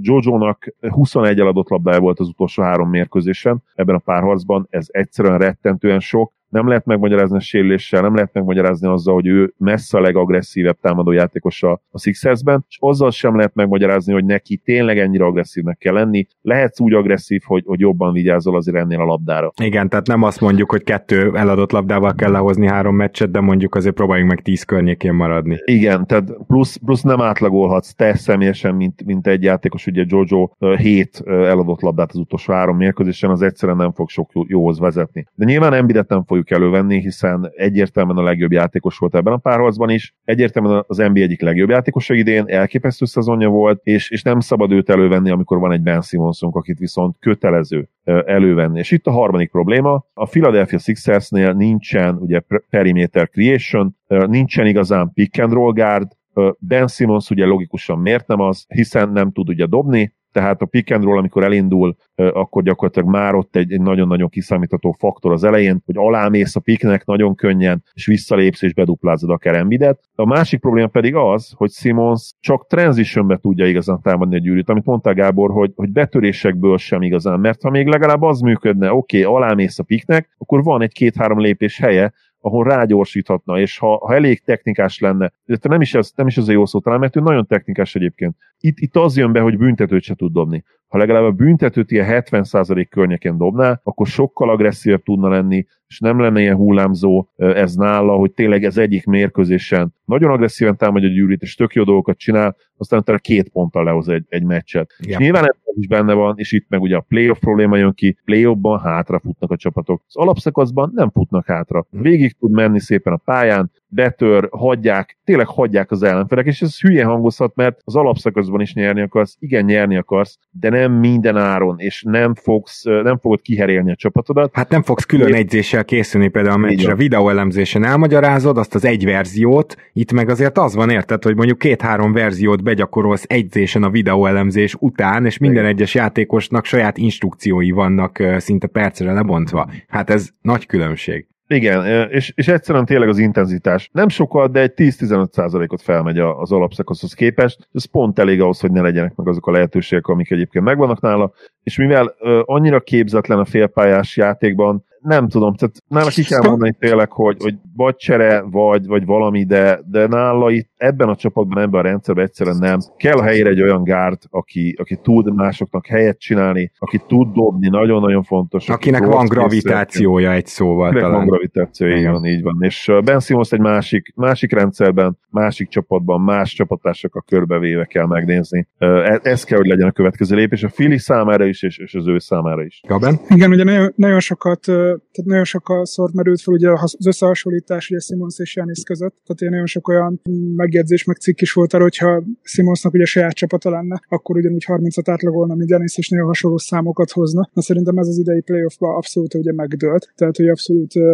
[0.00, 6.00] Jojo-nak 21 eladott labdája volt az utolsó három mérkőzésen ebben a párharcban, ez egyszerűen rettentően
[6.00, 10.78] sok, nem lehet megmagyarázni a sérüléssel, nem lehet megmagyarázni azzal, hogy ő messze a legagresszívebb
[10.80, 15.94] támadó játékos a Sixersben, és azzal sem lehet megmagyarázni, hogy neki tényleg ennyire agresszívnek kell
[15.94, 16.26] lenni.
[16.42, 19.52] Lehetsz úgy agresszív, hogy, hogy jobban vigyázol azért ennél a labdára.
[19.62, 23.74] Igen, tehát nem azt mondjuk, hogy kettő eladott labdával kell lehozni három meccset, de mondjuk
[23.74, 25.58] azért próbáljunk meg tíz környékén maradni.
[25.64, 31.22] Igen, tehát plusz, plusz nem átlagolhatsz te személyesen, mint, mint egy játékos, ugye Jojo 7
[31.26, 35.26] eladott labdát az utolsó három mérkőzésen, az egyszerűen nem fog sok jóhoz vezetni.
[35.34, 39.90] De nyilván Embiidet nem fogjuk elővenni, hiszen egyértelműen a legjobb játékos volt ebben a párharcban
[39.90, 44.72] is, egyértelműen az NBA egyik legjobb játékosa idén, elképesztő szezonja volt, és, és nem szabad
[44.72, 48.78] őt elővenni, amikor van egy Ben Simonsunk, akit viszont kötelező elővenni.
[48.78, 55.42] És itt a harmadik probléma, a Philadelphia Sixersnél nincsen ugye perimeter creation, nincsen igazán pick
[55.42, 56.16] and roll guard,
[56.58, 60.90] Ben Simmons ugye logikusan miért nem az, hiszen nem tud ugye dobni, tehát a pick
[60.90, 65.82] and roll, amikor elindul, akkor gyakorlatilag már ott egy, egy nagyon-nagyon kiszámítható faktor az elején,
[65.86, 70.00] hogy alámész a piknek nagyon könnyen, és visszalépsz és beduplázod akár Embidet.
[70.14, 74.84] A másik probléma pedig az, hogy Simons csak transitionbe tudja igazán támadni a gyűrűt, amit
[74.84, 79.34] mondta Gábor, hogy, hogy betörésekből sem igazán, mert ha még legalább az működne, oké, okay,
[79.34, 84.42] alámész a piknek, akkor van egy két-három lépés helye, ahol rágyorsíthatna, és ha, ha elég
[84.44, 87.20] technikás lenne, de nem is, ez, nem is ez a jó szó talán, mert ő
[87.20, 88.36] nagyon technikás egyébként.
[88.60, 90.64] Itt, itt az jön be, hogy büntetőt se tud dobni.
[90.88, 96.20] Ha legalább a büntetőt ilyen 70% környékén dobná, akkor sokkal agresszívebb tudna lenni, és nem
[96.20, 101.42] lenne ilyen hullámzó ez nála, hogy tényleg ez egyik mérkőzésen nagyon agresszíven támadja a gyűrűt,
[101.42, 104.94] és tök jó dolgokat csinál, aztán utána két ponttal lehoz egy, egy meccset.
[104.98, 105.10] Ja.
[105.10, 108.18] És nyilván ez is benne van, és itt meg ugye a playoff probléma jön ki,
[108.24, 110.02] playoffban hátra futnak a csapatok.
[110.06, 111.86] Az alapszakaszban nem futnak hátra.
[111.90, 112.00] Hm.
[112.00, 117.04] Végig tud menni szépen a pályán, betör, hagyják, tényleg hagyják az ellenfelek, és ez hülye
[117.04, 122.02] hangozhat, mert az alapszakaszban is nyerni akarsz, igen, nyerni akarsz, de nem minden áron, és
[122.02, 124.50] nem fogsz, nem fogod kiherélni a csapatodat.
[124.52, 129.76] Hát nem fogsz külön egyzéssel készülni például a meccsre, videóelemzésen elmagyarázod azt az egy verziót,
[129.92, 135.26] itt meg azért az van, érted, hogy mondjuk két-három verziót begyakorolsz egyzésen a videóelemzés után,
[135.26, 135.74] és minden igen.
[135.74, 139.70] egyes játékosnak saját instrukciói vannak szinte percre lebontva.
[139.88, 141.26] Hát ez nagy különbség.
[141.50, 143.90] Igen, és, és egyszerűen tényleg az intenzitás.
[143.92, 148.80] Nem sokkal, de egy 10-15%-ot felmegy az alapszakaszhoz képest, ez pont elég ahhoz, hogy ne
[148.80, 151.32] legyenek meg azok a lehetőségek, amik egyébként megvannak nála,
[151.62, 157.10] és mivel annyira képzetlen a félpályás játékban, nem tudom, tehát nála ki kell mondani tényleg,
[157.10, 161.80] hogy, hogy vagy csere, vagy, vagy valami, de, de nála itt ebben a csapatban, ebben
[161.80, 162.78] a rendszerben egyszerűen nem.
[162.96, 167.68] Kell a helyére egy olyan gárd, aki, aki tud másoknak helyet csinálni, aki tud dobni,
[167.68, 168.68] nagyon-nagyon fontos.
[168.68, 171.10] Akinek van gravitációja egy szóval talán.
[171.10, 172.56] van gravitációja, így van, így van.
[172.60, 176.64] És Ben Simmons egy másik, másik rendszerben, másik csapatban, más
[177.10, 178.66] a körbevéve kell megnézni.
[178.78, 182.06] E, ez kell, hogy legyen a következő lépés a Fili számára is, és, és az
[182.06, 182.80] ő számára is.
[182.88, 183.18] Gaben?
[183.28, 188.38] Igen, ugye nagyon, nagyon sokat, tehát nagyon sokszor merült fel ugye az összehasonlítás ugye Simons
[188.38, 190.20] és Janis között, tehát ilyen nagyon sok olyan
[190.56, 195.10] megjegyzés, meg cikk is volt arra, hogyha Simonsnak ugye saját csapata lenne, akkor ugyanúgy 30-at
[195.10, 197.50] átlagolna, mint Janis, és nagyon hasonló számokat hozna.
[197.52, 201.04] Na szerintem ez az idei playoffban abszolút ugye megdőlt, tehát hogy abszolút uh,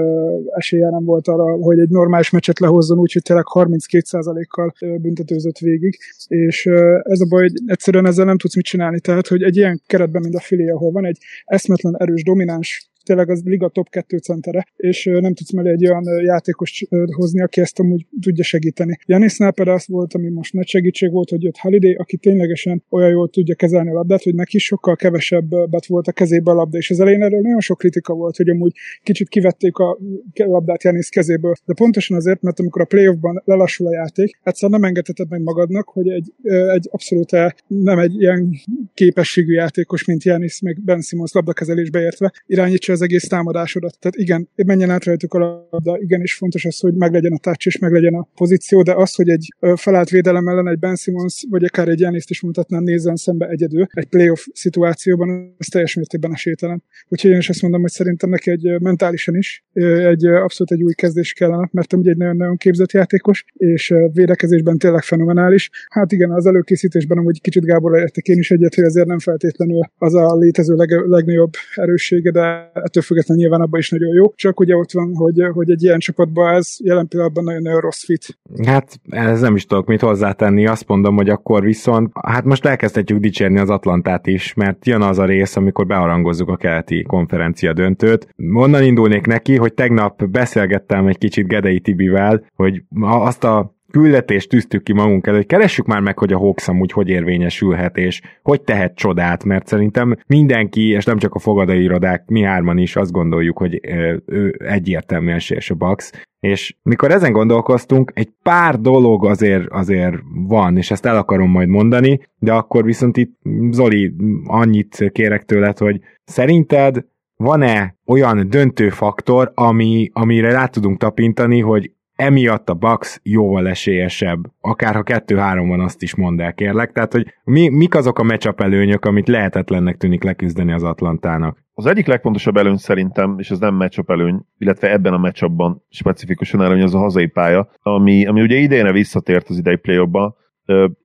[0.57, 5.59] esélye nem volt arra, hogy egy normális meccset lehozzon úgy, hogy tényleg 32%-kal uh, büntetőzött
[5.59, 9.43] végig, és uh, ez a baj, hogy egyszerűen ezzel nem tudsz mit csinálni, tehát hogy
[9.43, 13.69] egy ilyen keretben, mint a Fili, ahol van egy eszmetlen erős, domináns tényleg az liga
[13.69, 16.85] top 2 centere, és nem tudsz mellé egy olyan játékos
[17.17, 18.99] hozni, aki ezt amúgy tudja segíteni.
[19.07, 23.11] Janisnál például az volt, ami most nagy segítség volt, hogy jött Holiday, aki ténylegesen olyan
[23.11, 26.79] jól tudja kezelni a labdát, hogy neki sokkal kevesebb bet volt a kezébe a labda,
[26.79, 29.99] és az elején erről nagyon sok kritika volt, hogy amúgy kicsit kivették a
[30.35, 34.85] labdát Janis kezéből, de pontosan azért, mert amikor a playoffban lelassul a játék, egyszer nem
[34.85, 36.33] engedheted meg magadnak, hogy egy,
[36.73, 37.31] egy abszolút
[37.67, 38.51] nem egy ilyen
[38.95, 43.99] képességű játékos, mint Janis, meg Ben Simmons labdakezelésbe értve irányítsa az egész támadásodat.
[43.99, 47.67] Tehát igen, menjen át rajtuk a labda, igen, és fontos az, hogy meglegyen a touch
[47.67, 51.65] és meglegyen a pozíció, de az, hogy egy felállt védelem ellen egy Ben Simmons, vagy
[51.65, 56.83] akár egy Janiszt is mutatnám nézzen szembe egyedül, egy playoff szituációban, ez teljes mértékben esélytelen.
[57.09, 60.93] Úgyhogy én is azt mondom, hogy szerintem neki egy mentálisan is egy abszolút egy új
[60.95, 65.71] kezdés kellene, mert ugye egy nagyon-nagyon képzett játékos, és védekezésben tényleg fenomenális.
[65.89, 69.81] Hát igen, az előkészítésben amúgy kicsit Gábor értek én is egyet, hogy azért nem feltétlenül
[69.99, 74.33] az a létező leg- legnagyobb erőssége, de ettől függetlenül nyilván abban is nagyon jó.
[74.35, 78.39] Csak ugye ott van, hogy, hogy egy ilyen csapatban ez jelen pillanatban nagyon-nagyon rossz fit.
[78.67, 83.19] Hát ez nem is tudok mit hozzátenni, azt mondom, hogy akkor viszont, hát most elkezdhetjük
[83.19, 88.29] dicsérni az Atlantát is, mert jön az a rész, amikor bearangozzuk a keleti konferencia döntőt.
[88.55, 94.83] Onnan indulnék neki, hogy tegnap beszélgettem egy kicsit Gedei Tibivel, hogy azt a küldetést tűztük
[94.83, 98.63] ki magunk elő, hogy keressük már meg, hogy a Hawks amúgy hogy érvényesülhet, és hogy
[98.63, 103.13] tehet csodát, mert szerintem mindenki, és nem csak a fogadai irodák, mi hárman is azt
[103.13, 103.81] gondoljuk, hogy
[104.27, 110.77] ő egyértelműen és a Bucks, és mikor ezen gondolkoztunk, egy pár dolog azért, azért van,
[110.77, 113.39] és ezt el akarom majd mondani, de akkor viszont itt
[113.71, 117.05] Zoli, annyit kérek tőled, hogy szerinted
[117.37, 124.41] van-e olyan döntő faktor, ami, amire rá tudunk tapintani, hogy emiatt a Bucks jóval esélyesebb.
[124.61, 126.93] Akár ha 2-3 van, azt is mondd el, kérlek.
[126.93, 131.63] Tehát, hogy mi, mik azok a matchup előnyök, amit lehetetlennek tűnik leküzdeni az Atlantának?
[131.75, 136.63] Az egyik legfontosabb előny szerintem, és ez nem matchup előny, illetve ebben a matchupban specifikusan
[136.63, 139.97] előny, az a hazai pálya, ami, ami ugye idejére visszatért az idei play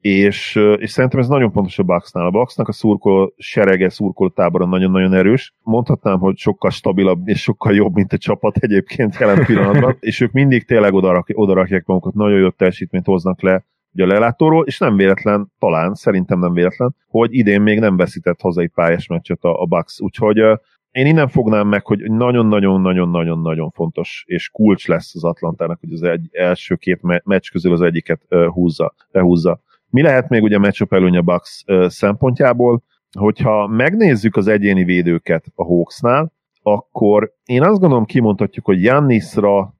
[0.01, 2.25] és, és szerintem ez nagyon fontos a Bucksnál.
[2.25, 5.53] A Bucksnak a szurkol serege, szurkol tábora nagyon-nagyon erős.
[5.63, 10.31] Mondhatnám, hogy sokkal stabilabb és sokkal jobb, mint a csapat egyébként jelen pillanatban, és ők
[10.31, 10.93] mindig tényleg
[11.33, 16.39] odarakják magukat, nagyon jó teljesítményt hoznak le ugye a lelátóról, és nem véletlen, talán, szerintem
[16.39, 19.99] nem véletlen, hogy idén még nem veszített hazai pályás meccset a, a Bucks.
[19.99, 20.41] Úgyhogy
[20.91, 26.29] én innen fognám meg, hogy nagyon-nagyon-nagyon-nagyon-nagyon fontos, és kulcs lesz az Atlantának, hogy az egy,
[26.31, 28.21] első két meccs közül az egyiket
[28.53, 29.61] húzza, behúzza.
[29.89, 32.83] Mi lehet még ugye a matchup előny a Bucks szempontjából,
[33.17, 39.73] hogyha megnézzük az egyéni védőket a Hawksnál, akkor én azt gondolom kimondhatjuk, hogy Jannisra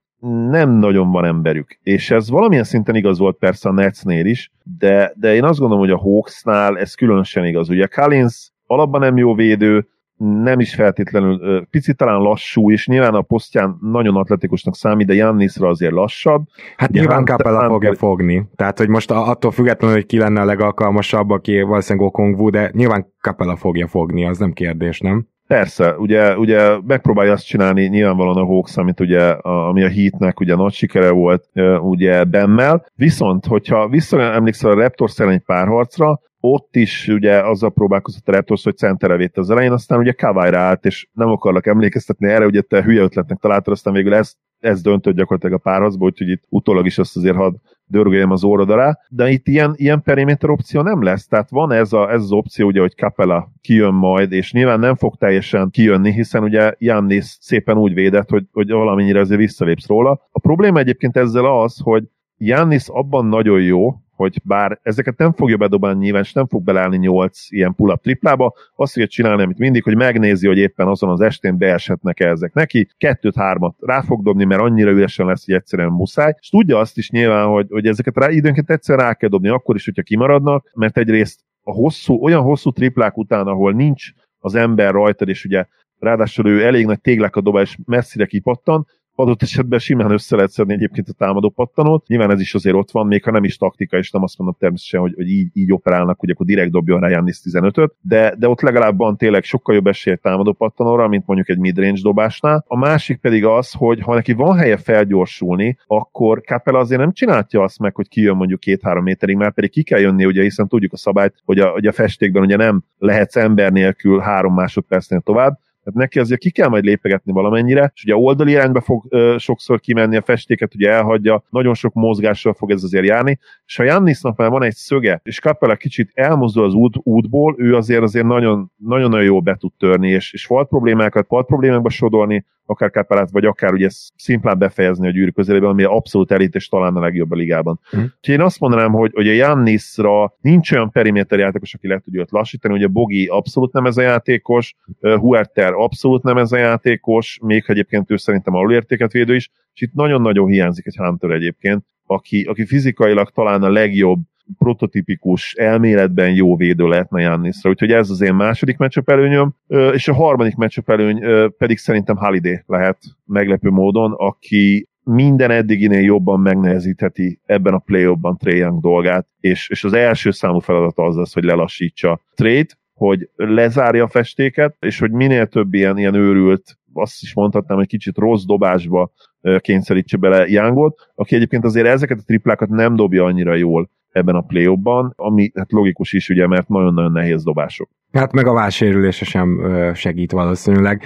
[0.50, 1.80] nem nagyon van emberük.
[1.84, 5.84] És ez valamilyen szinten igaz volt persze a Netsnél is, de, de én azt gondolom,
[5.84, 7.70] hogy a Hawksnál ez különösen igaz.
[7.70, 9.88] Ugye Collins alapban nem jó védő,
[10.20, 15.68] nem is feltétlenül, picit talán lassú, és nyilván a posztján nagyon atletikusnak számít, de Jannisra
[15.68, 16.44] azért lassabb.
[16.78, 18.50] Hát nyilván Capella hát, fogja fogni.
[18.56, 23.14] Tehát, hogy most attól függetlenül, hogy ki lenne a legalkalmasabb, aki valószínűleg Okongwu, de nyilván
[23.22, 25.28] Capella fogja fogni, az nem kérdés, nem?
[25.48, 30.40] Persze, ugye, ugye megpróbálja azt csinálni nyilvánvalóan a Hawks, amit ugye, a, ami a Heatnek
[30.40, 31.50] ugye nagy sikere volt
[31.82, 38.28] ugye Bemmel, viszont hogyha visszaemlékszel a Raptors ellen egy párharcra, ott is ugye azzal próbálkozott
[38.28, 42.30] a Raptors, hogy centere védt az elején, aztán ugye Kawai állt, és nem akarlak emlékeztetni
[42.30, 46.30] erre, ugye te hülye ötletnek találtad, aztán végül ez, ez döntött gyakorlatilag a párharcba, úgyhogy
[46.30, 47.54] itt utólag is azt azért hadd
[47.86, 51.94] dörgöljem az órad alá, de itt ilyen, ilyen perimeter opció nem lesz, tehát van ez,
[51.94, 56.12] a, ez az opció, ugye, hogy Capella kijön majd, és nyilván nem fog teljesen kijönni,
[56.12, 60.28] hiszen ugye Jannis szépen úgy védett, hogy, hogy valamennyire azért visszalépsz róla.
[60.32, 62.04] A probléma egyébként ezzel az, hogy
[62.38, 66.98] Jannis abban nagyon jó, hogy bár ezeket nem fogja bedobálni nyilván, és nem fog beleállni
[66.98, 71.22] 8 ilyen pull-up triplába, azt fogja csinálni, amit mindig, hogy megnézi, hogy éppen azon az
[71.22, 76.34] estén beeshetnek ezek neki, kettőt-hármat rá fog dobni, mert annyira üresen lesz, hogy egyszerűen muszáj,
[76.40, 79.76] és tudja azt is nyilván, hogy, hogy ezeket rá, időnként egyszer rá kell dobni, akkor
[79.76, 84.92] is, hogyha kimaradnak, mert egyrészt a hosszú, olyan hosszú triplák után, ahol nincs az ember
[84.92, 85.66] rajtad, és ugye
[86.00, 88.88] ráadásul ő elég nagy téglek a és messzire kipattan,
[89.20, 92.08] adott esetben simán össze lehet szedni egyébként a támadó pattanót.
[92.08, 94.56] Nyilván ez is azért ott van, még ha nem is taktika, és nem azt mondom
[94.60, 98.48] természetesen, hogy, hogy így, így operálnak, hogy akkor direkt dobjon rá Jannis 15-öt, de, de
[98.48, 102.64] ott legalább van tényleg sokkal jobb esély támadó pattanóra, mint mondjuk egy midrange dobásnál.
[102.68, 107.64] A másik pedig az, hogy ha neki van helye felgyorsulni, akkor Capella azért nem csinálja
[107.64, 110.94] azt meg, hogy kijön mondjuk két-három méterig, mert pedig ki kell jönni, ugye, hiszen tudjuk
[110.94, 115.60] a szabályt, hogy a, hogy a festékben ugye nem lehetsz ember nélkül három másodpercnél tovább,
[115.84, 119.80] tehát neki azért ki kell majd lépegetni valamennyire, és ugye oldali irányba fog ö, sokszor
[119.80, 124.38] kimenni a festéket, ugye elhagyja, nagyon sok mozgással fog ez azért járni, és ha Jannisnak
[124.38, 128.72] már van egy szöge, és Capella kicsit elmozdul az út, útból, ő azért azért nagyon,
[128.78, 133.46] nagyon jól be tud törni, és, és volt problémákat, volt problémákba sodolni, akár Capellát, vagy
[133.46, 137.36] akár ugye szimplán befejezni a gyűrű közelében, ami abszolút elit, és talán a legjobb a
[137.36, 137.80] ligában.
[137.98, 138.00] Mm.
[138.00, 142.20] Úgyhogy én azt mondanám, hogy, hogy a Jannisra nincs olyan periméter játékos, aki le tudja
[142.20, 147.40] őt lassítani, ugye Bogi abszolút nem ez a játékos, Huerter abszolút nem ez a játékos,
[147.42, 152.44] még egyébként ő szerintem alulértéket védő is, és itt nagyon-nagyon hiányzik egy Hunter egyébként, aki,
[152.44, 154.20] aki fizikailag talán a legjobb
[154.58, 157.70] prototipikus elméletben jó védő lehetne Jannisra.
[157.70, 159.54] Úgyhogy ez az én második meccsöp előnyöm,
[159.94, 161.24] és a harmadik meccsöp előny
[161.58, 168.56] pedig szerintem Holiday lehet meglepő módon, aki minden eddiginél jobban megnehezítheti ebben a play-offban Trae
[168.56, 174.04] Young dolgát, és, és az első számú feladat az lesz, hogy lelassítsa trade, hogy lezárja
[174.04, 178.44] a festéket, és hogy minél több ilyen, ilyen őrült, azt is mondhatnám, hogy kicsit rossz
[178.44, 179.12] dobásba
[179.60, 184.42] kényszerítse bele Youngot, aki egyébként azért ezeket a triplákat nem dobja annyira jól, ebben a
[184.42, 184.80] play
[185.16, 187.90] ami hát logikus is, ugye, mert nagyon-nagyon nehéz dobások.
[188.12, 189.62] Hát meg a válsérülése sem
[189.94, 191.04] segít valószínűleg.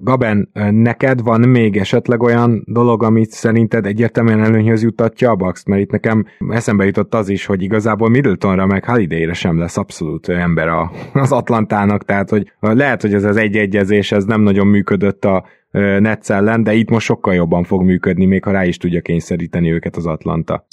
[0.00, 5.64] Gaben, neked van még esetleg olyan dolog, amit szerinted egyértelműen előnyhöz jutatja a Bucks?
[5.64, 10.28] Mert itt nekem eszembe jutott az is, hogy igazából Middletonra meg Holiday-re sem lesz abszolút
[10.28, 15.24] ember a, az Atlantának, tehát hogy lehet, hogy ez az egy-egyezés ez nem nagyon működött
[15.24, 15.44] a
[15.76, 19.72] Netsz ellen, de itt most sokkal jobban fog működni, még ha rá is tudja kényszeríteni
[19.72, 20.66] őket az Atlanta.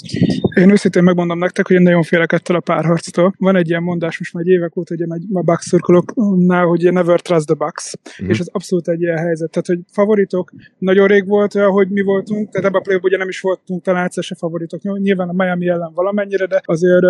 [0.57, 3.33] Én őszintén megmondom nektek, hogy én nagyon félek ettől a párharctól.
[3.37, 7.45] Van egy ilyen mondás most már évek óta, hogy a Bucks szurkolóknál, hogy never trust
[7.45, 8.29] the Bucks, mm.
[8.29, 9.51] és ez abszolút egy ilyen helyzet.
[9.51, 13.17] Tehát, hogy favoritok, nagyon rég volt olyan, hogy mi voltunk, tehát ebben a play ugye
[13.17, 14.81] nem is voltunk talán egyszer se favoritok.
[14.81, 17.01] Nyilván a Miami ellen valamennyire, de azért,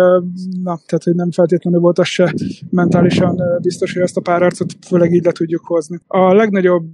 [0.62, 2.34] na, tehát, hogy nem feltétlenül volt az se
[2.70, 5.98] mentálisan biztos, hogy ezt a párharcot főleg így le tudjuk hozni.
[6.06, 6.84] A legnagyobb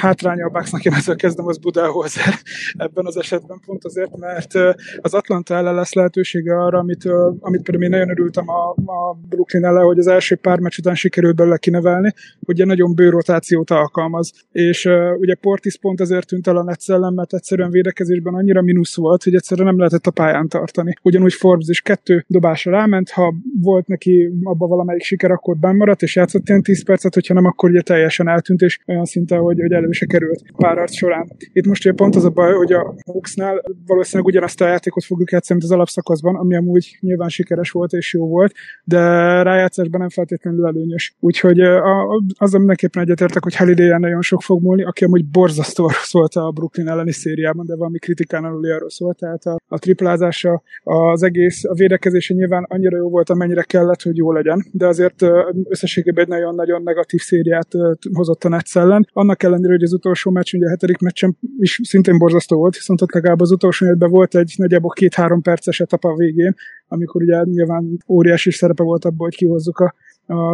[0.00, 2.34] hátránya a Bucksnak, én ezzel kezdem, az Budenholzer
[2.86, 4.54] ebben az esetben pont azért, mert
[5.00, 7.04] az Atlanta ellen lesz lehetősége arra, amit,
[7.40, 10.94] amit pedig én nagyon örültem a, a Brooklyn ellen, hogy az első pár meccs után
[10.94, 12.12] sikerült belőle kinevelni,
[12.46, 14.32] egy nagyon bő rotációt alkalmaz.
[14.52, 18.96] És ugye Portis pont ezért tűnt el a Netsz ellen, mert egyszerűen védekezésben annyira mínusz
[18.96, 20.94] volt, hogy egyszerűen nem lehetett a pályán tartani.
[21.02, 26.16] Ugyanúgy Forbes is kettő dobásra ráment, ha volt neki abba valamelyik siker, akkor bennmaradt, és
[26.16, 29.72] játszott ilyen 10 percet, hogyha nem, akkor ugye teljesen eltűnt, és olyan szinten mondta, hogy,
[29.72, 31.28] hogy elő se került pár arc során.
[31.52, 35.30] Itt most ugye pont az a baj, hogy a Hawksnál valószínűleg ugyanazt a játékot fogjuk
[35.30, 38.52] játszani, mint az alapszakaszban, ami amúgy nyilván sikeres volt és jó volt,
[38.84, 38.98] de
[39.42, 41.14] rájátszásban nem feltétlenül előnyös.
[41.20, 46.34] Úgyhogy a, azzal mindenképpen egyetértek, hogy Halliday nagyon sok fog múlni, aki amúgy borzasztó szólt
[46.34, 51.22] a Brooklyn elleni szériában, de valami kritikán aluli arról szólt, tehát a, a triplázása, az
[51.22, 55.22] egész, a védekezése nyilván annyira jó volt, amennyire kellett, hogy jó legyen, de azért
[55.68, 57.68] összességében egy nagyon-nagyon negatív szériát
[58.12, 61.80] hozott a Netsz ellen annak ellenére, hogy az utolsó meccs, ugye a hetedik meccsen is
[61.82, 66.08] szintén borzasztó volt, viszont ott legalább az utolsó évben volt egy nagyjából két-három perces etapa
[66.08, 66.54] a végén,
[66.88, 69.94] amikor ugye nyilván óriási szerepe volt abban, hogy kihozzuk a
[70.26, 70.52] a,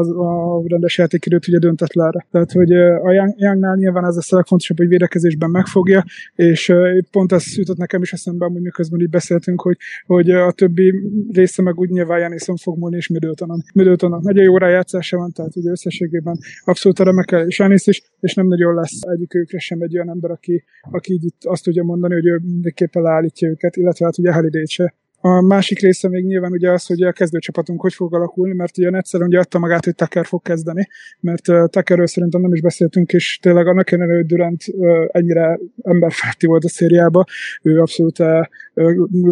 [0.56, 2.26] a rendes játékidőt ugye döntetlenre.
[2.30, 6.04] Tehát, hogy a Youngnál nyilván ez a legfontosabb, hogy védekezésben megfogja,
[6.34, 6.72] és
[7.10, 10.92] pont ez jutott nekem is eszembe, hogy miközben így beszéltünk, hogy, hogy a többi
[11.32, 13.62] része meg úgy nyilván Janison fog múlni, és Middletonon.
[13.74, 18.46] Middletonnak nagyon jó rájátszása van, tehát ugye összességében abszolút remekel, és Janis is, és nem
[18.46, 22.14] nagyon lesz egyik őkre sem egy olyan ember, aki, aki így itt azt tudja mondani,
[22.14, 24.94] hogy ő mindenképpen leállítja őket, illetve hát ugye Holiday se.
[25.24, 28.90] A másik része még nyilván ugye az, hogy a kezdőcsapatunk hogy fog alakulni, mert ugye
[28.90, 30.88] egyszerűen ugye adta magát, hogy Tucker fog kezdeni,
[31.20, 35.58] mert uh, Tuckerről szerintem nem is beszéltünk, és tényleg annak ellenére, hogy Durant uh, ennyire
[35.82, 37.24] emberfeletti volt a szériába,
[37.62, 38.18] ő abszolút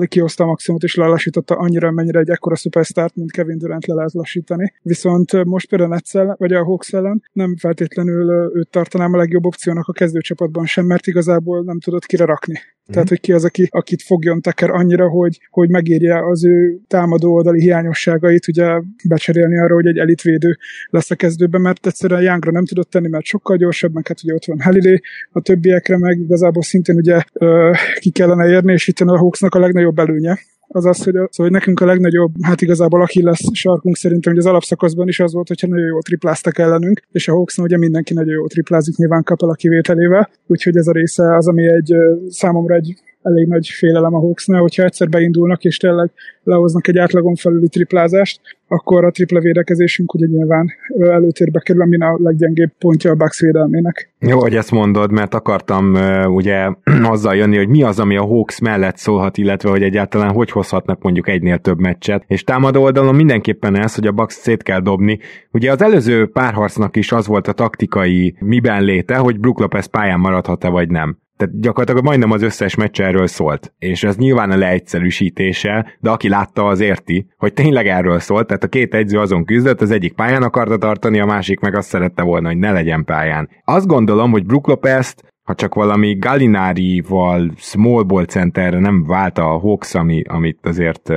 [0.06, 4.12] kihozta a maximumot és lelassította annyira, mennyire egy ekkora superstart, mint Kevin Durant le lehet
[4.12, 4.72] lassítani.
[4.82, 9.88] Viszont most például Netszel, vagy a Hawks ellen nem feltétlenül őt tartanám a legjobb opciónak
[9.88, 12.58] a kezdőcsapatban sem, mert igazából nem tudott kire rakni.
[12.90, 12.92] Mm.
[12.92, 17.32] Tehát, hogy ki az, aki, akit fogjon teker annyira, hogy, hogy megírja az ő támadó
[17.32, 20.56] oldali hiányosságait, ugye becserélni arra, hogy egy elitvédő
[20.90, 24.34] lesz a kezdőben, mert egyszerűen Youngra nem tudott tenni, mert sokkal gyorsabb, meg hát ugye
[24.34, 25.00] ott van Halilé,
[25.32, 29.58] a többiekre meg igazából szintén ugye ö, ki kellene érni, és itt a Hawksnak a
[29.58, 30.38] legnagyobb előnye,
[30.68, 34.40] az az, hogy, az, hogy nekünk a legnagyobb, hát igazából aki lesz sarkunk szerintem, hogy
[34.40, 38.14] az alapszakaszban is az volt, hogyha nagyon jól tripláztak ellenünk, és a hawks ugye mindenki
[38.14, 41.94] nagyon jól triplázik, nyilván kap a kivételével, úgyhogy ez a része az, ami egy
[42.28, 46.10] számomra egy elég nagy félelem a Hawksnál, hogyha egyszer beindulnak és tényleg
[46.42, 52.18] lehoznak egy átlagon felüli triplázást, akkor a tripla védekezésünk ugye nyilván előtérbe kerül, ami a
[52.22, 54.12] leggyengébb pontja a Bucks védelmének.
[54.18, 55.94] Jó, hogy ezt mondod, mert akartam
[56.26, 56.68] ugye
[57.12, 61.02] azzal jönni, hogy mi az, ami a Hawks mellett szólhat, illetve hogy egyáltalán hogy hozhatnak
[61.02, 62.24] mondjuk egynél több meccset.
[62.26, 65.18] És támadó oldalon mindenképpen ez, hogy a Bucks szét kell dobni.
[65.52, 70.20] Ugye az előző párharcnak is az volt a taktikai miben léte, hogy Brook Lopez pályán
[70.20, 71.18] maradhat-e vagy nem.
[71.40, 73.72] Tehát gyakorlatilag majdnem az összes meccs erről szólt.
[73.78, 78.46] És ez nyilván a leegyszerűsítése, de aki látta, az érti, hogy tényleg erről szólt.
[78.46, 81.88] Tehát a két egyző azon küzdött, az egyik pályán akarta tartani, a másik meg azt
[81.88, 83.48] szerette volna, hogy ne legyen pályán.
[83.64, 89.58] Azt gondolom, hogy Brook Lopez-t ha csak valami Gallinari-val small ball centerre nem vált a
[89.58, 91.12] Hawks, ami, amit azért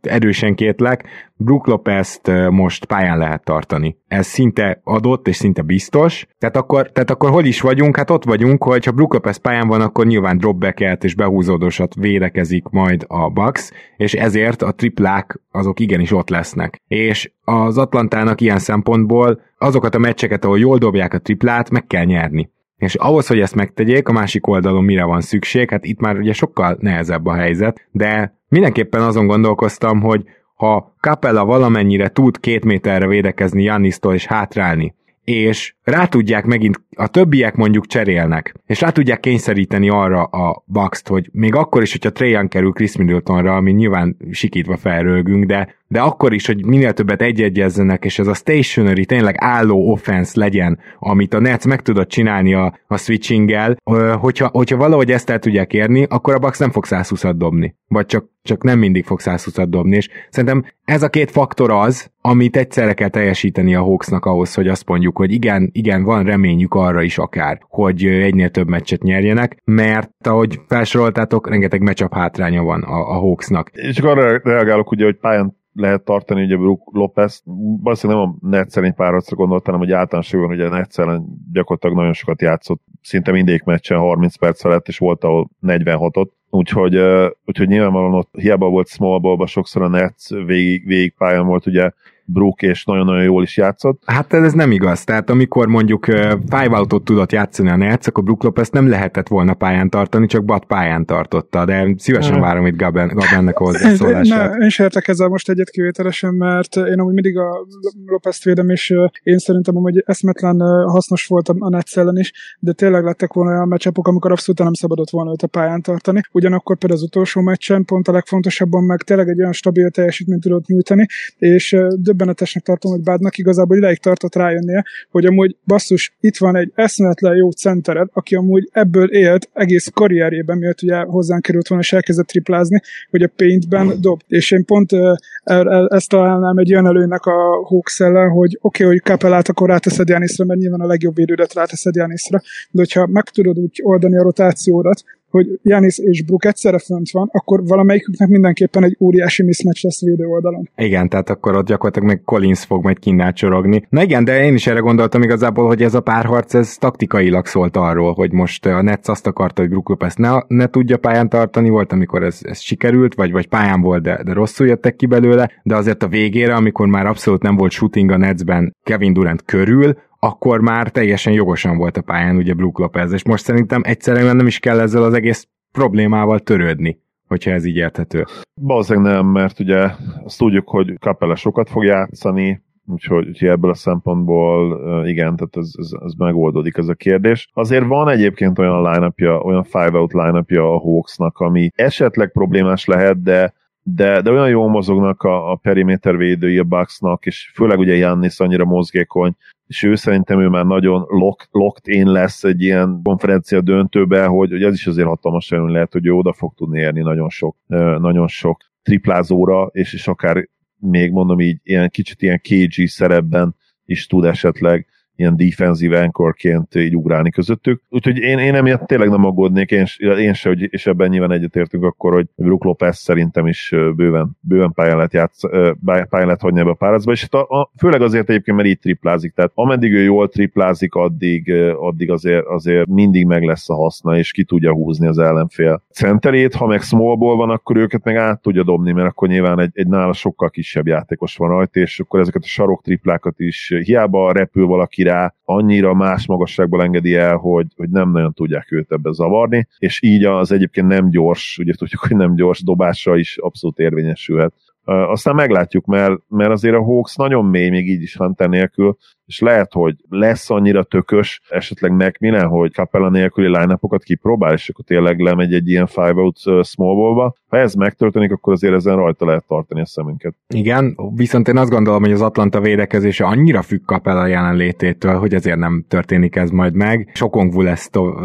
[0.00, 1.04] erősen kétlek,
[1.36, 3.96] Brook Lopez-t most pályán lehet tartani.
[4.08, 6.26] Ez szinte adott és szinte biztos.
[6.38, 7.96] Tehát akkor, tehát akkor hol is vagyunk?
[7.96, 12.68] Hát ott vagyunk, hogy ha Brook Lopez pályán van, akkor nyilván dropbacket és behúzódósat védekezik
[12.68, 16.80] majd a Bucks, és ezért a triplák azok igenis ott lesznek.
[16.88, 22.04] És az Atlantának ilyen szempontból azokat a meccseket, ahol jól dobják a triplát, meg kell
[22.04, 22.50] nyerni.
[22.82, 26.32] És ahhoz, hogy ezt megtegyék, a másik oldalon mire van szükség, hát itt már ugye
[26.32, 30.24] sokkal nehezebb a helyzet, de mindenképpen azon gondolkoztam, hogy
[30.54, 37.08] ha Capella valamennyire tud két méterre védekezni Jannisztól és hátrálni, és rá tudják megint, a
[37.08, 42.12] többiek mondjuk cserélnek, és rá tudják kényszeríteni arra a bucks hogy még akkor is, hogyha
[42.12, 47.22] Trajan kerül Chris Middletonra, ami nyilván sikítva felrölgünk, de, de akkor is, hogy minél többet
[47.22, 52.54] egyegyezzenek, és ez a stationary, tényleg álló offense legyen, amit a Nets meg tudott csinálni
[52.54, 53.76] a, a switchinggel,
[54.20, 57.76] hogyha, hogyha valahogy ezt el tudják érni, akkor a Bucks nem fog 120-at dobni.
[57.88, 62.10] Vagy csak, csak nem mindig fog 120-at dobni, és szerintem ez a két faktor az,
[62.20, 66.74] amit egyszerre kell teljesíteni a Hawksnak ahhoz, hogy azt mondjuk, hogy igen, igen, van reményük
[66.74, 72.82] arra is akár, hogy egynél több meccset nyerjenek, mert ahogy felsoroltátok, rengeteg meccsap hátránya van
[72.82, 73.70] a, a Hawksnak.
[73.72, 77.42] És csak arra reagálok ugye, hogy pályán lehet tartani ugye Brook Lopez.
[77.82, 82.82] Valószínűleg nem a Netszerény párharcra gondoltam, hanem hogy általánosságban ugye Netszeren gyakorlatilag nagyon sokat játszott,
[83.02, 86.28] szinte mindig meccsen 30 perc felett, és volt ahol 46-ot.
[86.50, 86.96] Úgyhogy,
[87.44, 91.90] úgyhogy nyilvánvalóan ott hiába volt small ball sokszor a Nets végig, végig pályán volt ugye
[92.32, 94.02] Brook, és nagyon-nagyon jól is játszott.
[94.06, 95.04] Hát ez nem igaz.
[95.04, 96.04] Tehát amikor mondjuk
[96.48, 100.44] five outot tudott játszani a Nets, akkor Brook Lopez nem lehetett volna pályán tartani, csak
[100.44, 104.50] Bat pályán tartotta, de szívesen várom itt Gaben, Gabennek a hozzászólását.
[104.50, 107.66] Ne, én sem értek ezzel most egyet kivételesen, mert én amúgy mindig a
[108.06, 113.04] Lopez-t védem, és én szerintem hogy eszmetlen hasznos volt a Nets ellen is, de tényleg
[113.04, 116.20] lettek volna olyan meccsapok, amikor abszolút nem szabadott volna őt a pályán tartani.
[116.32, 120.66] Ugyanakkor például az utolsó meccsen pont a legfontosabban meg tényleg egy olyan stabil teljesítményt tudott
[120.66, 121.06] nyújtani,
[121.38, 121.76] és
[122.22, 127.36] döbbenetesnek tartom, hogy Bádnak igazából ideig tartott rájönnie, hogy amúgy basszus, itt van egy eszméletlen
[127.36, 132.26] jó centered, aki amúgy ebből élt egész karrierjében, miatt ugye hozzánk került volna, és elkezdett
[132.26, 134.20] triplázni, hogy a paintben dob.
[134.26, 138.84] És én pont e, e, ezt találnám egy olyan előnek a Hawks ellen, hogy oké,
[138.84, 142.38] okay, hogy Kapelát akkor ráteszed Jániszra, mert nyilván a legjobb védődet ráteszed Jániszra,
[142.70, 145.02] de hogyha meg tudod úgy oldani a rotációdat,
[145.32, 150.26] hogy Janis és Brook egyszerre fönt van, akkor valamelyiküknek mindenképpen egy óriási mismatch lesz védő
[150.26, 150.68] oldalon.
[150.76, 153.86] Igen, tehát akkor ott gyakorlatilag meg Collins fog majd kinnácsorogni.
[153.88, 157.76] Na igen, de én is erre gondoltam igazából, hogy ez a párharc, ez taktikailag szólt
[157.76, 161.68] arról, hogy most a Nets azt akarta, hogy Brook Lopez ne, ne tudja pályán tartani,
[161.68, 165.50] volt, amikor ez, ez sikerült, vagy, vagy pályán volt, de, de rosszul jöttek ki belőle,
[165.62, 169.96] de azért a végére, amikor már abszolút nem volt shooting a Netsben Kevin Durant körül,
[170.26, 174.46] akkor már teljesen jogosan volt a pályán ugye Brook Lopez, és most szerintem egyszerűen nem
[174.46, 177.00] is kell ezzel az egész problémával törődni
[177.32, 178.24] hogyha ez így érthető.
[178.60, 179.90] Valószínűleg nem, mert ugye
[180.24, 185.70] azt tudjuk, hogy Capella sokat fog játszani, úgyhogy, úgyhogy ebből a szempontból igen, tehát ez,
[185.76, 187.48] ez, ez megoldódik ez a kérdés.
[187.52, 193.52] Azért van egyébként olyan line olyan five-out line a Hawksnak, ami esetleg problémás lehet, de
[193.84, 198.64] de, de olyan jól mozognak a, a periméter a Bucksnak, és főleg ugye Jannis annyira
[198.64, 199.36] mozgékony,
[199.72, 204.50] és ő szerintem ő már nagyon lock, locked in lesz egy ilyen konferencia döntőbe, hogy,
[204.50, 207.56] hogy ez is azért hatalmas előny lehet, hogy ő oda fog tudni érni nagyon sok,
[207.98, 214.06] nagyon sok triplázóra, és, és akár még mondom így, ilyen kicsit ilyen KG szerepben is
[214.06, 214.86] tud esetleg
[215.16, 217.82] ilyen defensive anchorként így ugrálni közöttük.
[217.88, 219.86] Úgyhogy én, én emiatt tényleg nem aggódnék, én,
[220.18, 224.72] én se, hogy, és ebben nyilván egyetértünk akkor, hogy Brook Lopez szerintem is bőven, bőven
[224.72, 225.42] pályán lehet, játsz,
[225.84, 228.78] pályán lehet hagyni ebbe a párazba, és hát a, a, főleg azért egyébként, mert így
[228.78, 234.18] triplázik, tehát ameddig ő jól triplázik, addig, addig azért, azért mindig meg lesz a haszna,
[234.18, 238.42] és ki tudja húzni az ellenfél centerét, ha meg smallból van, akkor őket meg át
[238.42, 242.20] tudja dobni, mert akkor nyilván egy, egy nála sokkal kisebb játékos van rajta, és akkor
[242.20, 247.66] ezeket a sarok triplákat is hiába repül valaki rá, annyira más magasságból engedi el, hogy,
[247.76, 252.00] hogy nem nagyon tudják őt ebbe zavarni, és így az egyébként nem gyors, ugye tudjuk,
[252.00, 254.54] hogy nem gyors dobásra is abszolút érvényesülhet.
[254.84, 258.96] Aztán meglátjuk, mert, mert azért a Hawks nagyon mély, még így is Hunter nélkül,
[259.32, 264.84] és lehet, hogy lesz annyira tökös, esetleg Macmillan, hogy Capella nélküli line kipróbál, és akkor
[264.84, 267.34] tényleg lemegy egy ilyen five out small ball-ba.
[267.48, 270.34] Ha ez megtörténik, akkor azért ezen rajta lehet tartani a szemünket.
[270.54, 275.58] Igen, viszont én azt gondolom, hogy az Atlanta védekezése annyira függ Capella jelenlététől, hogy ezért
[275.58, 277.10] nem történik ez majd meg.
[277.14, 278.16] Sokongvu lesz to-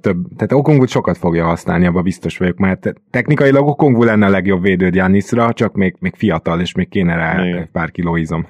[0.00, 4.62] több, tehát Okongvu sokat fogja használni, abban biztos vagyok, mert technikailag Okongvu lenne a legjobb
[4.62, 7.68] védő Giannisra, csak még, még fiatal, és még kéne rá Igen.
[7.72, 8.46] pár kiló izom.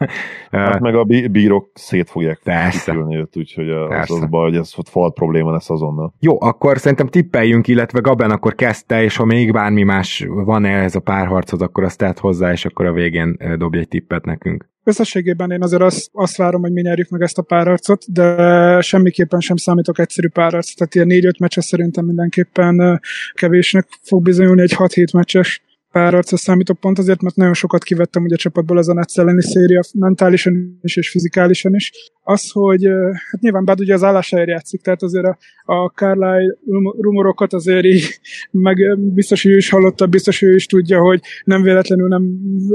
[0.50, 2.40] Hát meg a bírok szét fogják
[2.70, 6.14] kikülni őt, úgyhogy az, az baj, hogy ez fal probléma lesz azonnal.
[6.20, 10.82] Jó, akkor szerintem tippeljünk, illetve Gaben akkor kezdte, és ha még bármi más van -e
[10.82, 14.68] ez a párharchoz, akkor azt tett hozzá, és akkor a végén dobj egy tippet nekünk.
[14.84, 19.40] Összességében én azért azt, azt várom, hogy mi nyerjük meg ezt a párharcot, de semmiképpen
[19.40, 20.74] sem számítok egyszerű párharc.
[20.74, 23.00] Tehát ilyen 4-5 meccses szerintem mindenképpen
[23.32, 25.62] kevésnek fog bizonyulni egy 6-7 meccses
[25.96, 29.42] párharcra számítok pont azért, mert nagyon sokat kivettem ugye a csapatból az a Nets elleni
[29.42, 31.92] széria, mentálisan is és fizikálisan is.
[32.28, 32.84] Az, hogy
[33.30, 36.56] hát nyilván Bad ugye az állásáért játszik, tehát azért a, a Carlisle
[37.00, 38.18] rumorokat azért így,
[38.50, 42.22] meg biztos, hogy ő is hallotta, biztos, hogy ő is tudja, hogy nem véletlenül nem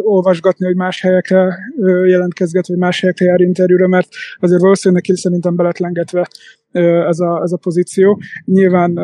[0.02, 1.58] olvasgatni, hogy más helyekre
[2.08, 4.08] jelentkezget, vagy más helyekre jár interjúra, mert
[4.40, 6.28] azért valószínűleg neki szerintem beletlengetve
[7.10, 8.22] ez a, ez a pozíció.
[8.46, 9.00] Nyilván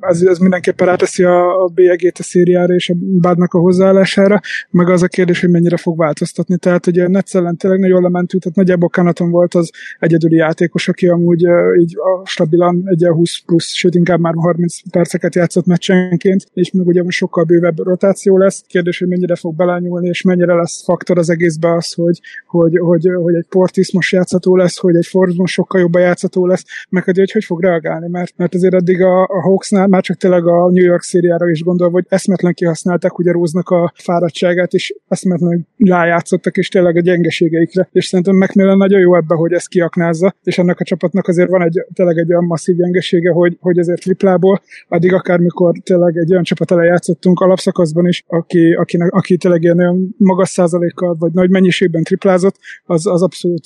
[0.00, 4.40] ez, ez mindenképpen ráteszi a, a bélyegét a szériára és a Bádnak a hozzáállására,
[4.70, 6.58] meg az a kérdés, hogy mennyire fog változtatni.
[6.58, 11.08] Tehát ugye Netsz ellen tényleg nagyon lementünk, tehát nagyjából Kanaton volt az egyedüli játékos, aki
[11.08, 11.46] amúgy
[11.80, 17.02] így stabilan egy 20 plusz, sőt inkább már 30 perceket játszott meccsenként, és még ugye
[17.02, 18.64] most sokkal bővebb rotáció lesz.
[18.66, 23.10] Kérdés, hogy mennyire fog belányulni, és mennyire lesz faktor az egészbe az, hogy, hogy, hogy,
[23.22, 27.04] hogy egy Portis most játszható lesz, hogy egy Forbes most sokkal jobban játszható lesz, meg
[27.04, 30.70] hogy hogy fog reagálni, mert, mert azért addig a, a Hawksnál már csak tényleg a
[30.70, 36.56] New York szériára is gondolva, hogy eszmetlen kihasználták ugye Róznak a fáradtságát, és eszmetlen rájátszottak,
[36.56, 37.88] és tényleg a gyengeségeikre.
[37.92, 41.62] És szerintem Macmillan nagyon jó ebbe, hogy ezt kiaknázza, és annak a csapatnak azért van
[41.62, 46.42] egy, tényleg egy olyan masszív gyengesége, hogy, hogy azért triplából, addig akármikor tényleg egy olyan
[46.42, 52.02] csapat játszottunk alapszakaszban is, aki, akinek, aki tényleg ilyen olyan magas százalékkal, vagy nagy mennyiségben
[52.02, 53.64] triplázott, az, az abszolút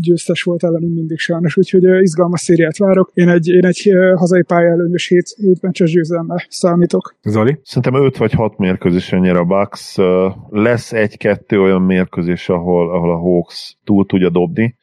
[0.00, 3.10] győztes volt ellenünk mindig sajnos, úgyhogy izgalmas szériát várok.
[3.14, 7.16] Én egy, én egy hazai előnyös 7, 7 meccses győzelemmel számítok.
[7.22, 7.58] Zoli?
[7.62, 9.96] Szerintem 5 vagy 6 mérkőzésen nyer a Bucks.
[10.48, 14.76] Lesz egy-kettő olyan mérkőzés, ahol, ahol a Hawks túl tudja dobni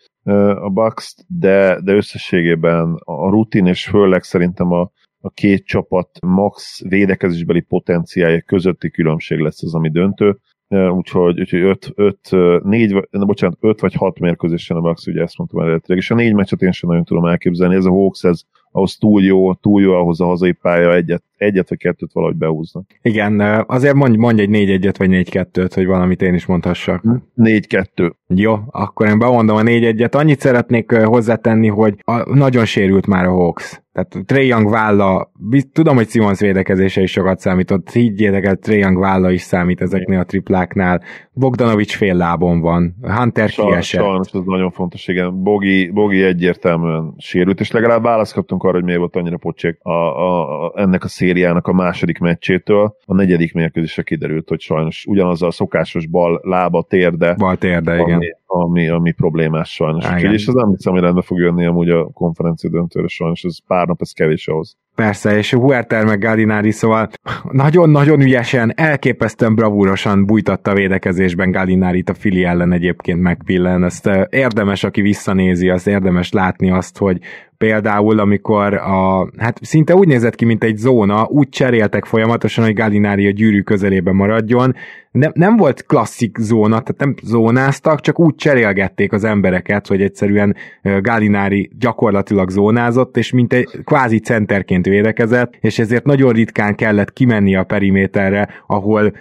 [0.62, 6.82] a Bucks, de, de összességében a rutin és főleg szerintem a, a két csapat max
[6.88, 10.38] védekezésbeli potenciálja közötti különbség lesz az, ami döntő.
[10.68, 15.60] Úgyhogy, úgyhogy 5, 5, 4, bocsánat, 5 vagy 6 mérkőzésen a Bucks, ugye ezt mondtam
[15.62, 18.98] eredetileg, és a négy meccset én sem nagyon tudom elképzelni, ez a Hawks, ez ahhoz
[18.98, 22.86] túl jó, túl jó ahhoz a hazai pálya, egyet, egyet vagy kettőt valahogy behúznak.
[23.02, 27.04] Igen, azért mondj, mondj egy 4 1 vagy 4 2 hogy valamit én is mondhassak.
[27.38, 28.12] 4-2.
[28.28, 33.26] Jó, akkor én bemondom a 4 1 Annyit szeretnék hozzátenni, hogy a, nagyon sérült már
[33.26, 33.82] a Hawks.
[33.94, 35.32] Tehát Trey Young válla,
[35.72, 40.20] tudom, hogy Simons védekezése is sokat számított, higgyétek el, Trey Young válla is számít ezeknél
[40.20, 41.02] a tripláknál.
[41.34, 44.02] Bogdanovics fél lábon van, Hunter Sajnos, kiesett.
[44.02, 45.44] Sajnos, ez nagyon fontos, igen.
[45.44, 49.91] Bogi, Bogi egyértelműen sérült, és legalább választ kaptunk arra, hogy miért volt annyira pocsék a,
[49.91, 52.96] a, a, ennek a szériának a második meccsétől.
[53.06, 57.34] A negyedik mérkőzésre kiderült, hogy sajnos ugyanaz a szokásos bal lába, térde.
[57.34, 58.14] Bal térde, igen.
[58.14, 60.06] Ami, ami, ami problémás sajnos.
[60.06, 60.34] Igen.
[60.34, 63.88] és ez nem hiszem, hogy rendbe fog jönni amúgy a konferencia döntőre sajnos, ez pár
[63.88, 64.78] nap, ez kevés ahhoz.
[64.96, 67.10] Persze, és Huerter meg Gallinari, szóval
[67.52, 73.84] nagyon-nagyon ügyesen, elképesztően bravúrosan bújtatta védekezésben Gallinari a Fili ellen egyébként megpillen.
[73.84, 77.20] Ezt érdemes, aki visszanézi, az érdemes látni azt, hogy
[77.58, 82.74] például, amikor a, hát szinte úgy nézett ki, mint egy zóna, úgy cseréltek folyamatosan, hogy
[82.74, 84.76] Gallinari a gyűrű közelében maradjon,
[85.14, 90.55] nem, nem volt klasszik zóna, tehát nem zónáztak, csak úgy cserélgették az embereket, hogy egyszerűen
[91.01, 97.55] Galinári gyakorlatilag zónázott, és mint egy kvázi centerként védekezett, és ezért nagyon ritkán kellett kimenni
[97.55, 99.14] a periméterre, ahol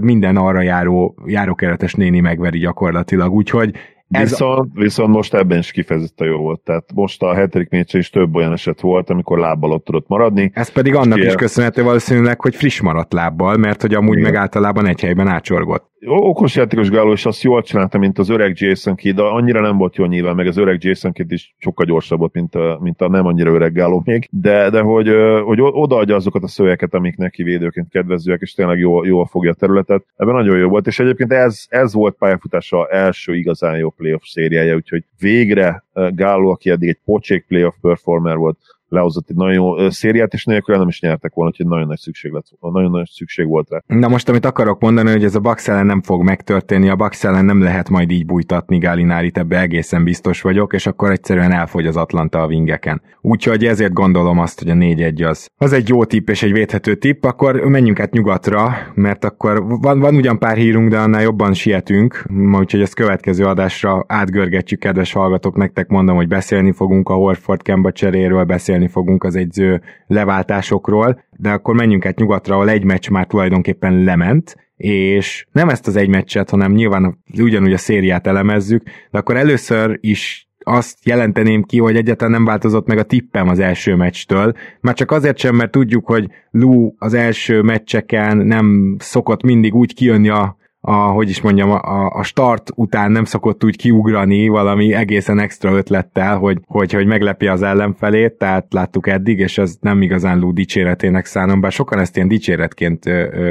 [0.00, 3.32] minden arra járó járókeretes néni megveri gyakorlatilag.
[3.32, 3.74] Úgyhogy
[4.10, 6.60] ez viszont, viszont most ebben is kifejezetten jó volt.
[6.60, 10.50] Tehát most a hetedik meccsen is több olyan eset volt, amikor lábbal ott tudott maradni.
[10.54, 14.30] Ez pedig annak is köszönhető valószínűleg, hogy friss maradt lábbal, mert hogy amúgy Igen.
[14.30, 18.60] meg általában egy helyben átsorgott okos játékos Gáló, és azt jól csinálta, mint az öreg
[18.60, 22.18] Jason Kidd, annyira nem volt jó nyilván, meg az öreg Jason Kidd is sokkal gyorsabb
[22.18, 25.08] volt, mint a, mint a nem annyira öreg Gáló még, de, de hogy,
[25.44, 29.54] hogy odaadja azokat a szövegeket, amik neki védőként kedvezőek, és tényleg jól, jól fogja a
[29.54, 30.04] területet.
[30.16, 34.74] Ebben nagyon jó volt, és egyébként ez, ez volt pályafutása első igazán jó playoff szériája,
[34.74, 38.58] úgyhogy végre Gáló, aki eddig egy pocsék playoff performer volt,
[38.90, 42.32] lehozott egy nagyon jó szériát, és nélkül nem is nyertek volna, hogy nagyon nagy szükség,
[42.32, 43.82] lett, nagyon nagy szükség volt rá.
[43.86, 47.24] Na most, amit akarok mondani, hogy ez a Bucks ellen nem fog megtörténni, a Bucks
[47.24, 51.86] ellen nem lehet majd így bújtatni Gálinárit, ebbe egészen biztos vagyok, és akkor egyszerűen elfogy
[51.86, 53.02] az Atlanta a vingeken.
[53.20, 56.94] Úgyhogy ezért gondolom azt, hogy a 4-1 az, az egy jó tipp és egy védhető
[56.94, 61.52] tipp, akkor menjünk át nyugatra, mert akkor van, van ugyan pár hírunk, de annál jobban
[61.52, 62.24] sietünk,
[62.58, 67.92] úgyhogy ezt következő adásra átgörgetjük, kedves hallgatók, nektek mondom, hogy beszélni fogunk a Horford Kemba
[67.92, 73.08] cseréről, beszélni beszélni fogunk az egyző leváltásokról, de akkor menjünk át nyugatra, ahol egy meccs
[73.08, 78.82] már tulajdonképpen lement, és nem ezt az egy meccset, hanem nyilván ugyanúgy a szériát elemezzük,
[79.10, 83.58] de akkor először is azt jelenteném ki, hogy egyáltalán nem változott meg a tippem az
[83.58, 84.52] első meccstől.
[84.80, 89.94] Már csak azért sem, mert tudjuk, hogy Lou az első meccseken nem szokott mindig úgy
[89.94, 94.94] kijönni a a, hogy is mondjam, a, a start után nem szokott úgy kiugrani valami
[94.94, 100.02] egészen extra ötlettel, hogy, hogy, hogy meglepi az ellenfelét, tehát láttuk eddig, és ez nem
[100.02, 103.04] igazán Lou dicséretének szánom, bár sokan ezt ilyen dicséretként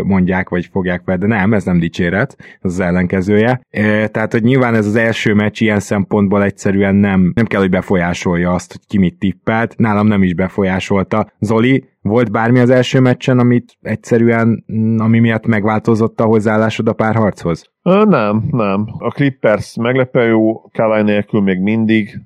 [0.03, 3.61] mondják, vagy fogják fel, de nem, ez nem dicséret, ez az ellenkezője.
[4.11, 8.53] Tehát, hogy nyilván ez az első meccs ilyen szempontból egyszerűen nem, nem kell, hogy befolyásolja
[8.53, 11.31] azt, hogy ki mit tippelt, nálam nem is befolyásolta.
[11.39, 14.65] Zoli, volt bármi az első meccsen, amit egyszerűen,
[14.97, 17.71] ami miatt megváltozott a hozzáállásod a párharchoz?
[17.81, 18.85] Nem, nem.
[18.97, 22.21] A Clippers meglepő jó, Kawai nélkül még mindig.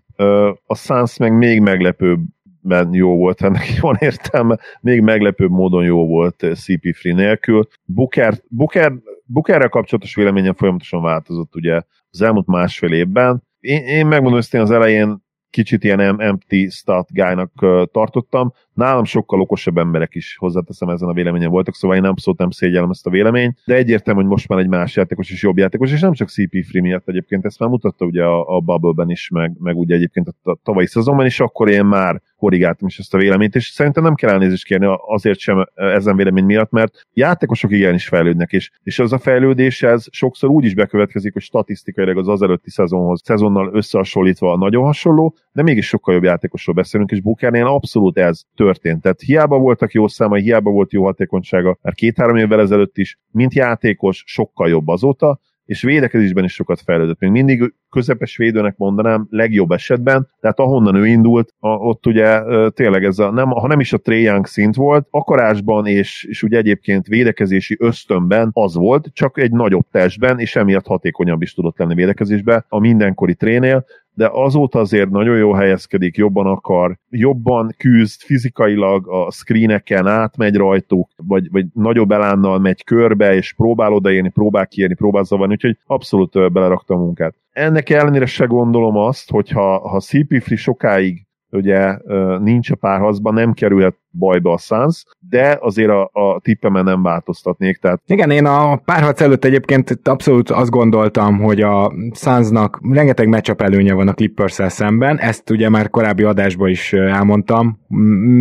[0.65, 6.36] A Suns meg még meglepőbben jó volt, ennek van értelme, még meglepőbb módon jó volt
[6.39, 7.67] CP3 nélkül.
[7.86, 8.93] Booker, Booker,
[9.26, 13.43] Bookerrel kapcsolatos véleményem folyamatosan változott ugye az elmúlt másfél évben.
[13.59, 15.24] Én, én megmondom, hogy én az elején
[15.54, 17.51] kicsit ilyen empty stat guy-nak
[17.91, 18.54] tartottam.
[18.74, 22.89] Nálam sokkal okosabb emberek is hozzáteszem ezen a véleményen voltak, szóval én abszolút nem szégyellem
[22.89, 25.99] ezt a véleményt, de egyértelmű, hogy most már egy más játékos és jobb játékos, és
[25.99, 29.78] nem csak CP3 miatt egyébként, ezt már mutatta ugye a, a Bubble-ben is, meg, meg
[29.78, 33.68] ugye egyébként a, tavalyi szezonban is, akkor én már korrigáltam is ezt a véleményt, és
[33.68, 38.72] szerintem nem kell elnézést kérni azért sem ezen vélemény miatt, mert játékosok igenis fejlődnek, és,
[38.84, 43.70] és az a fejlődés ez sokszor úgy is bekövetkezik, hogy statisztikailag az azelőtti szezonhoz, szezonnal
[43.74, 49.02] összehasonlítva nagyon hasonló, de mégis sokkal jobb játékosról beszélünk, és Bukernél abszolút ez történt.
[49.02, 53.54] Tehát hiába voltak jó számai, hiába volt jó hatékonysága, mert két-három évvel ezelőtt is, mint
[53.54, 57.20] játékos sokkal jobb azóta, és védekezésben is sokat fejlődött.
[57.20, 63.03] Még mindig közepes védőnek mondanám, legjobb esetben, tehát ahonnan ő indult, a, ott ugye tényleg
[63.03, 67.07] ez a, nem, ha nem is a Young szint volt, akarásban és, és ugye egyébként
[67.07, 72.66] védekezési ösztönben az volt, csak egy nagyobb testben, és emiatt hatékonyabb is tudott lenni védekezésben
[72.68, 79.32] a mindenkori trénél, de azóta azért nagyon jó helyezkedik, jobban akar, jobban küzd fizikailag, a
[79.32, 85.24] screeneken átmegy rajtuk, vagy, vagy nagyobb elánnal megy körbe, és próbál odaérni, próbál kiérni, próbál
[85.24, 87.36] zavarni, úgyhogy abszolút belerakta a munkát.
[87.51, 91.97] Ennek ellenére se gondolom azt, hogy ha, ha CP3 sokáig ugye
[92.39, 97.78] nincs a párhazban, nem kerülhet bajba a Suns, de azért a, a tippemen nem változtatnék.
[97.78, 98.01] Tehát...
[98.06, 103.93] Igen, én a párharc előtt egyébként abszolút azt gondoltam, hogy a Sunsnak rengeteg matchup előnye
[103.93, 107.80] van a clippers szemben, ezt ugye már korábbi adásban is elmondtam,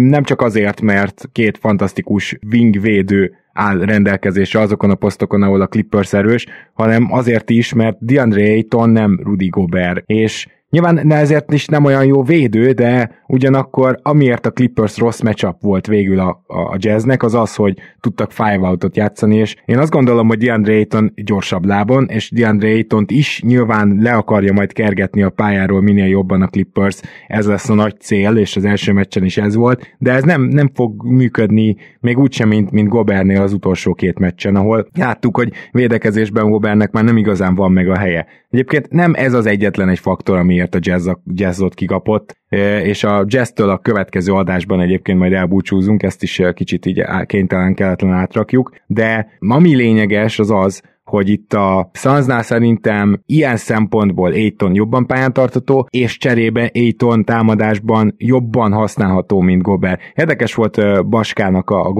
[0.09, 5.67] nem csak azért, mert két fantasztikus wing védő áll rendelkezésre azokon a posztokon, ahol a
[5.67, 11.53] Clippers erős, hanem azért is, mert DeAndre Ayton nem Rudy Gobert, és Nyilván ne ezért
[11.53, 16.43] is nem olyan jó védő, de ugyanakkor amiért a Clippers rossz matchup volt végül a,
[16.47, 20.73] a jazznek, az az, hogy tudtak five outot játszani, és én azt gondolom, hogy DeAndre
[20.73, 26.07] Ayton gyorsabb lábon, és DeAndre ayton is nyilván le akarja majd kergetni a pályáról minél
[26.07, 29.95] jobban a Clippers, ez lesz a nagy cél, és az első meccsen is ez volt,
[29.99, 34.57] de ez nem, nem fog működni még úgysem, mint, mint Gobernél az utolsó két meccsen,
[34.57, 38.27] ahol láttuk, hogy védekezésben Gobernek már nem igazán van meg a helye.
[38.53, 42.37] Egyébként nem ez az egyetlen egy faktor, amiért a jazz, jazzot kikapott,
[42.83, 48.13] és a jazztől a következő adásban egyébként majd elbúcsúzunk, ezt is kicsit így kénytelen kelletlen
[48.13, 55.07] átrakjuk, de ami lényeges az az, hogy itt a Sunsnál szerintem ilyen szempontból Aiton jobban
[55.07, 60.01] pályán tartató, és cserébe Aiton támadásban jobban használható, mint Gobert.
[60.15, 61.93] Érdekes volt Baskának a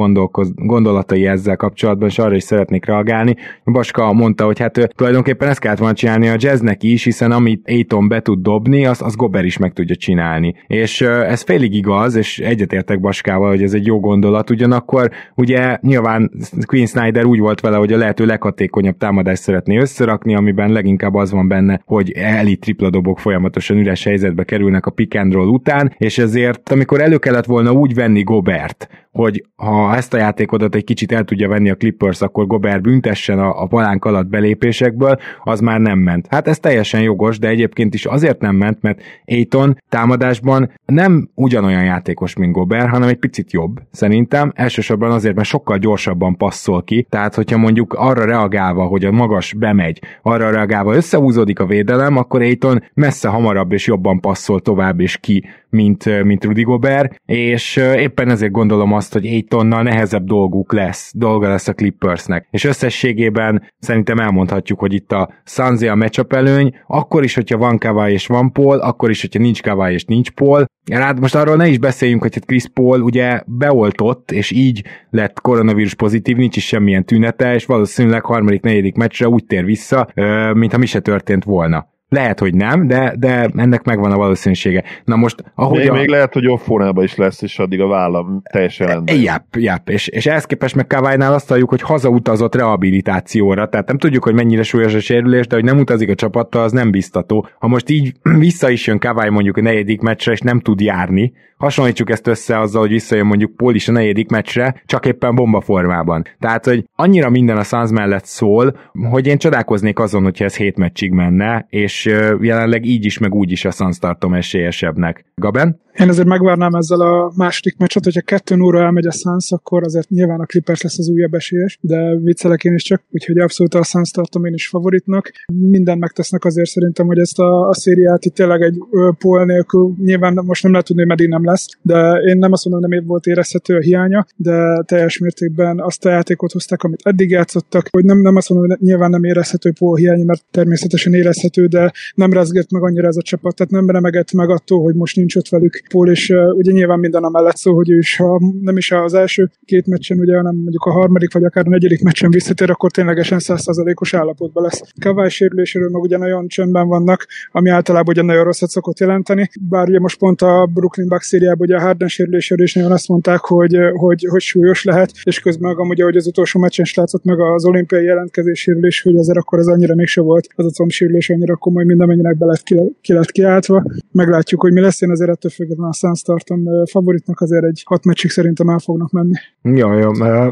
[0.55, 3.37] gondolatai ezzel kapcsolatban, és arra is szeretnék reagálni.
[3.65, 8.09] Baska mondta, hogy hát tulajdonképpen ezt kellett volna csinálni a jazznek is, hiszen amit Aiton
[8.09, 10.55] be tud dobni, az, az Gobert is meg tudja csinálni.
[10.67, 16.31] És ez félig igaz, és egyetértek Baskával, hogy ez egy jó gondolat, ugyanakkor ugye nyilván
[16.67, 21.31] Queen Snyder úgy volt vele, hogy a lehető leghatékonyabb támadást szeretné összerakni, amiben leginkább az
[21.31, 25.95] van benne, hogy elit tripla dobok folyamatosan üres helyzetbe kerülnek a pick and roll után,
[25.99, 30.85] és ezért amikor elő kellett volna úgy venni Gobert, hogy ha ezt a játékodat egy
[30.85, 35.61] kicsit el tudja venni a Clippers, akkor Gobert büntessen a, a palánk alatt belépésekből, az
[35.61, 36.27] már nem ment.
[36.31, 41.85] Hát ez teljesen jogos, de egyébként is azért nem ment, mert Aiton támadásban nem ugyanolyan
[41.85, 44.53] játékos, mint Gobert, hanem egy picit jobb, szerintem.
[44.55, 49.55] Elsősorban azért, mert sokkal gyorsabban passzol ki, tehát hogyha mondjuk arra reagálva, hogy a magas
[49.55, 55.17] bemegy, arra reagálva összehúzódik a védelem, akkor Aiton messze hamarabb és jobban passzol tovább és
[55.17, 61.13] ki, mint, mint Rudy Gobert, és éppen ezért gondolom azt, hogy Aitonnal nehezebb dolguk lesz,
[61.15, 62.49] dolga lesz a Clippersnek.
[62.51, 67.79] És összességében szerintem elmondhatjuk, hogy itt a Sanzi a matchup előny, akkor is, hogyha van
[67.79, 70.65] Kawai és van Paul, akkor is, hogyha nincs Kawai és nincs Paul.
[70.93, 75.41] Hát most arról ne is beszéljünk, hogy hát Chris Paul ugye beoltott, és így lett
[75.41, 80.09] koronavírus pozitív, nincs is semmilyen tünete, és valószínűleg harmadik, negyedik meccsre úgy tér vissza,
[80.53, 81.91] mintha mi se történt volna.
[82.13, 84.85] Lehet, hogy nem, de, de ennek megvan a valószínűsége.
[85.05, 85.93] Na most, ahogy még, a...
[85.93, 89.21] még lehet, hogy off is lesz, és addig a vállam teljesen rendben.
[89.21, 93.99] Jáp, jáp, és, és ehhez képest meg Kawai-nál azt halljuk, hogy hazautazott rehabilitációra, tehát nem
[93.99, 97.49] tudjuk, hogy mennyire súlyos a sérülés, de hogy nem utazik a csapattal, az nem biztató.
[97.59, 101.33] Ha most így vissza is jön Kawai mondjuk a negyedik meccsre, és nem tud járni,
[101.63, 105.61] hasonlítsuk ezt össze azzal, hogy visszajön mondjuk Paul is a negyedik meccsre, csak éppen bomba
[105.61, 106.25] formában.
[106.39, 108.77] Tehát, hogy annyira minden a Suns mellett szól,
[109.11, 112.02] hogy én csodálkoznék azon, hogyha ez hét meccsig menne, és
[112.41, 115.25] jelenleg így is, meg úgy is a Suns tartom esélyesebbnek.
[115.35, 115.81] Gaben?
[115.99, 120.09] Én azért megvárnám ezzel a második meccset, hogyha kettő óra elmegy a Suns, akkor azért
[120.09, 123.83] nyilván a Clippers lesz az újabb esélyes, de viccelek én is csak, úgyhogy abszolút a
[123.83, 125.33] Suns tartom én is favoritnak.
[125.53, 128.79] Minden megtesznek azért szerintem, hogy ezt a, a szériát itt tényleg egy
[129.19, 132.65] pól nélkül, nyilván most nem lehet tudni, hogy meddig nem lesz, de én nem azt
[132.65, 137.31] mondom, nem volt érezhető a hiánya, de teljes mértékben azt a játékot hozták, amit eddig
[137.31, 141.67] játszottak, hogy nem, nem azt mondom, hogy nyilván nem érezhető pól hiánya, mert természetesen érezhető,
[141.67, 145.17] de nem rezgett meg annyira ez a csapat, tehát nem remegett meg attól, hogy most
[145.17, 148.17] nincs ott velük Paul, és uh, ugye nyilván minden a mellett szó, hogy ő is,
[148.17, 151.71] ha nem is az első két meccsen, ugye, hanem mondjuk a harmadik vagy akár a
[151.71, 154.83] negyedik meccsen visszatér, akkor ténylegesen százszázalékos állapotban lesz.
[155.01, 159.89] Kavály sérüléséről meg ugye nagyon csöndben vannak, ami általában ugye nagyon rosszat szokott jelenteni, bár
[159.89, 163.41] ugye most pont a Brooklyn Bucks szériában ugye a Harden sérüléséről is nagyon azt mondták,
[163.41, 167.25] hogy, hogy, hogy súlyos lehet, és közben meg amúgy, ahogy az utolsó meccsen is látszott
[167.25, 171.31] meg az olimpiai jelentkezéséről is, hogy azért akkor ez annyira mégse volt az a combsérülés
[171.31, 173.85] annyira komoly, mint amennyinek be lett, ki, ki lett kiáltva.
[174.13, 175.01] Meglátjuk, hogy mi lesz.
[175.01, 179.11] Én azért ettől függetlenül a Suns tartom favoritnak, azért egy hat meccsig szerintem el fognak
[179.11, 179.35] menni.
[179.63, 180.11] Jó, jó.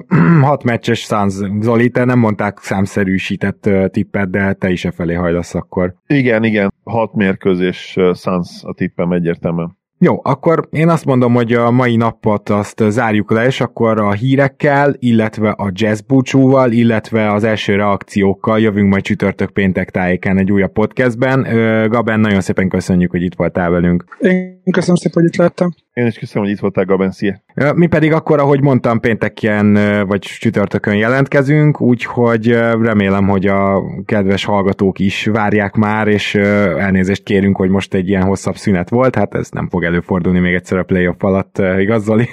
[0.48, 1.34] Hat meccses Suns.
[1.60, 5.94] Zoli, te nem mondták számszerűsített tippet, de te is e felé hajlasz akkor.
[6.06, 6.72] Igen, igen.
[6.84, 9.78] Hat mérkőzés Suns a tippem egyértelműen.
[10.03, 14.12] Jó, akkor én azt mondom, hogy a mai napot azt zárjuk le, és akkor a
[14.12, 20.53] hírekkel, illetve a jazz búcsúval, illetve az első reakciókkal jövünk majd csütörtök péntek tájéken egy
[20.53, 21.42] újabb podcastben.
[21.88, 24.05] Gaben, nagyon szépen köszönjük, hogy itt voltál velünk.
[24.20, 25.74] Én köszönöm szépen, hogy itt lettem.
[26.01, 27.42] Én is köszönöm, hogy itt voltál, Gaben, szia.
[27.74, 29.72] Mi pedig akkor, ahogy mondtam, pénteken
[30.07, 32.48] vagy csütörtökön jelentkezünk, úgyhogy
[32.82, 38.22] remélem, hogy a kedves hallgatók is várják már, és elnézést kérünk, hogy most egy ilyen
[38.22, 42.28] hosszabb szünet volt, hát ez nem fog előfordulni még egyszer a playoff alatt, igaz, Zoli?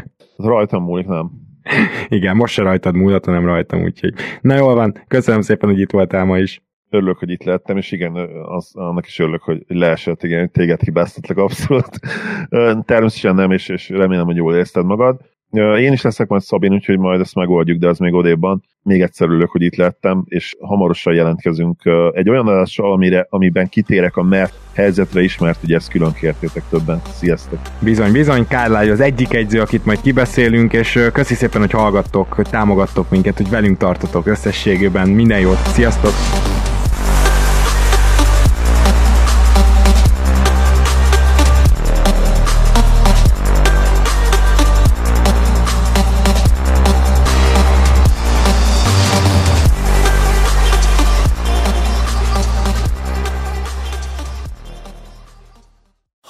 [0.36, 1.30] Rajtam múlik, nem.
[2.08, 4.14] Igen, most se rajtad múlhat, hanem rajtam, úgyhogy.
[4.40, 6.62] Na jól van, köszönöm szépen, hogy itt voltál ma is
[6.92, 11.38] örülök, hogy itt lettem, és igen, az, annak is örülök, hogy leesett, igen, téged hibáztatlak
[11.38, 12.00] abszolút.
[12.84, 15.20] Természetesen nem, és, és remélem, hogy jól érezted magad.
[15.78, 18.62] Én is leszek majd Szabin, úgyhogy majd ezt megoldjuk, de az még odébban.
[18.82, 21.82] Még egyszer örülök, hogy itt lettem, és hamarosan jelentkezünk
[22.12, 26.62] egy olyan adással, amire, amiben kitérek a mert helyzetre is, mert ugye ezt külön kértétek
[26.70, 27.00] többen.
[27.04, 27.58] Sziasztok!
[27.80, 32.48] Bizony, bizony, Kárlágy az egyik egyző, akit majd kibeszélünk, és köszi szépen, hogy hallgattok, hogy
[32.50, 35.08] támogattok minket, hogy velünk tartotok összességében.
[35.08, 36.51] Minden jót, sziasztok!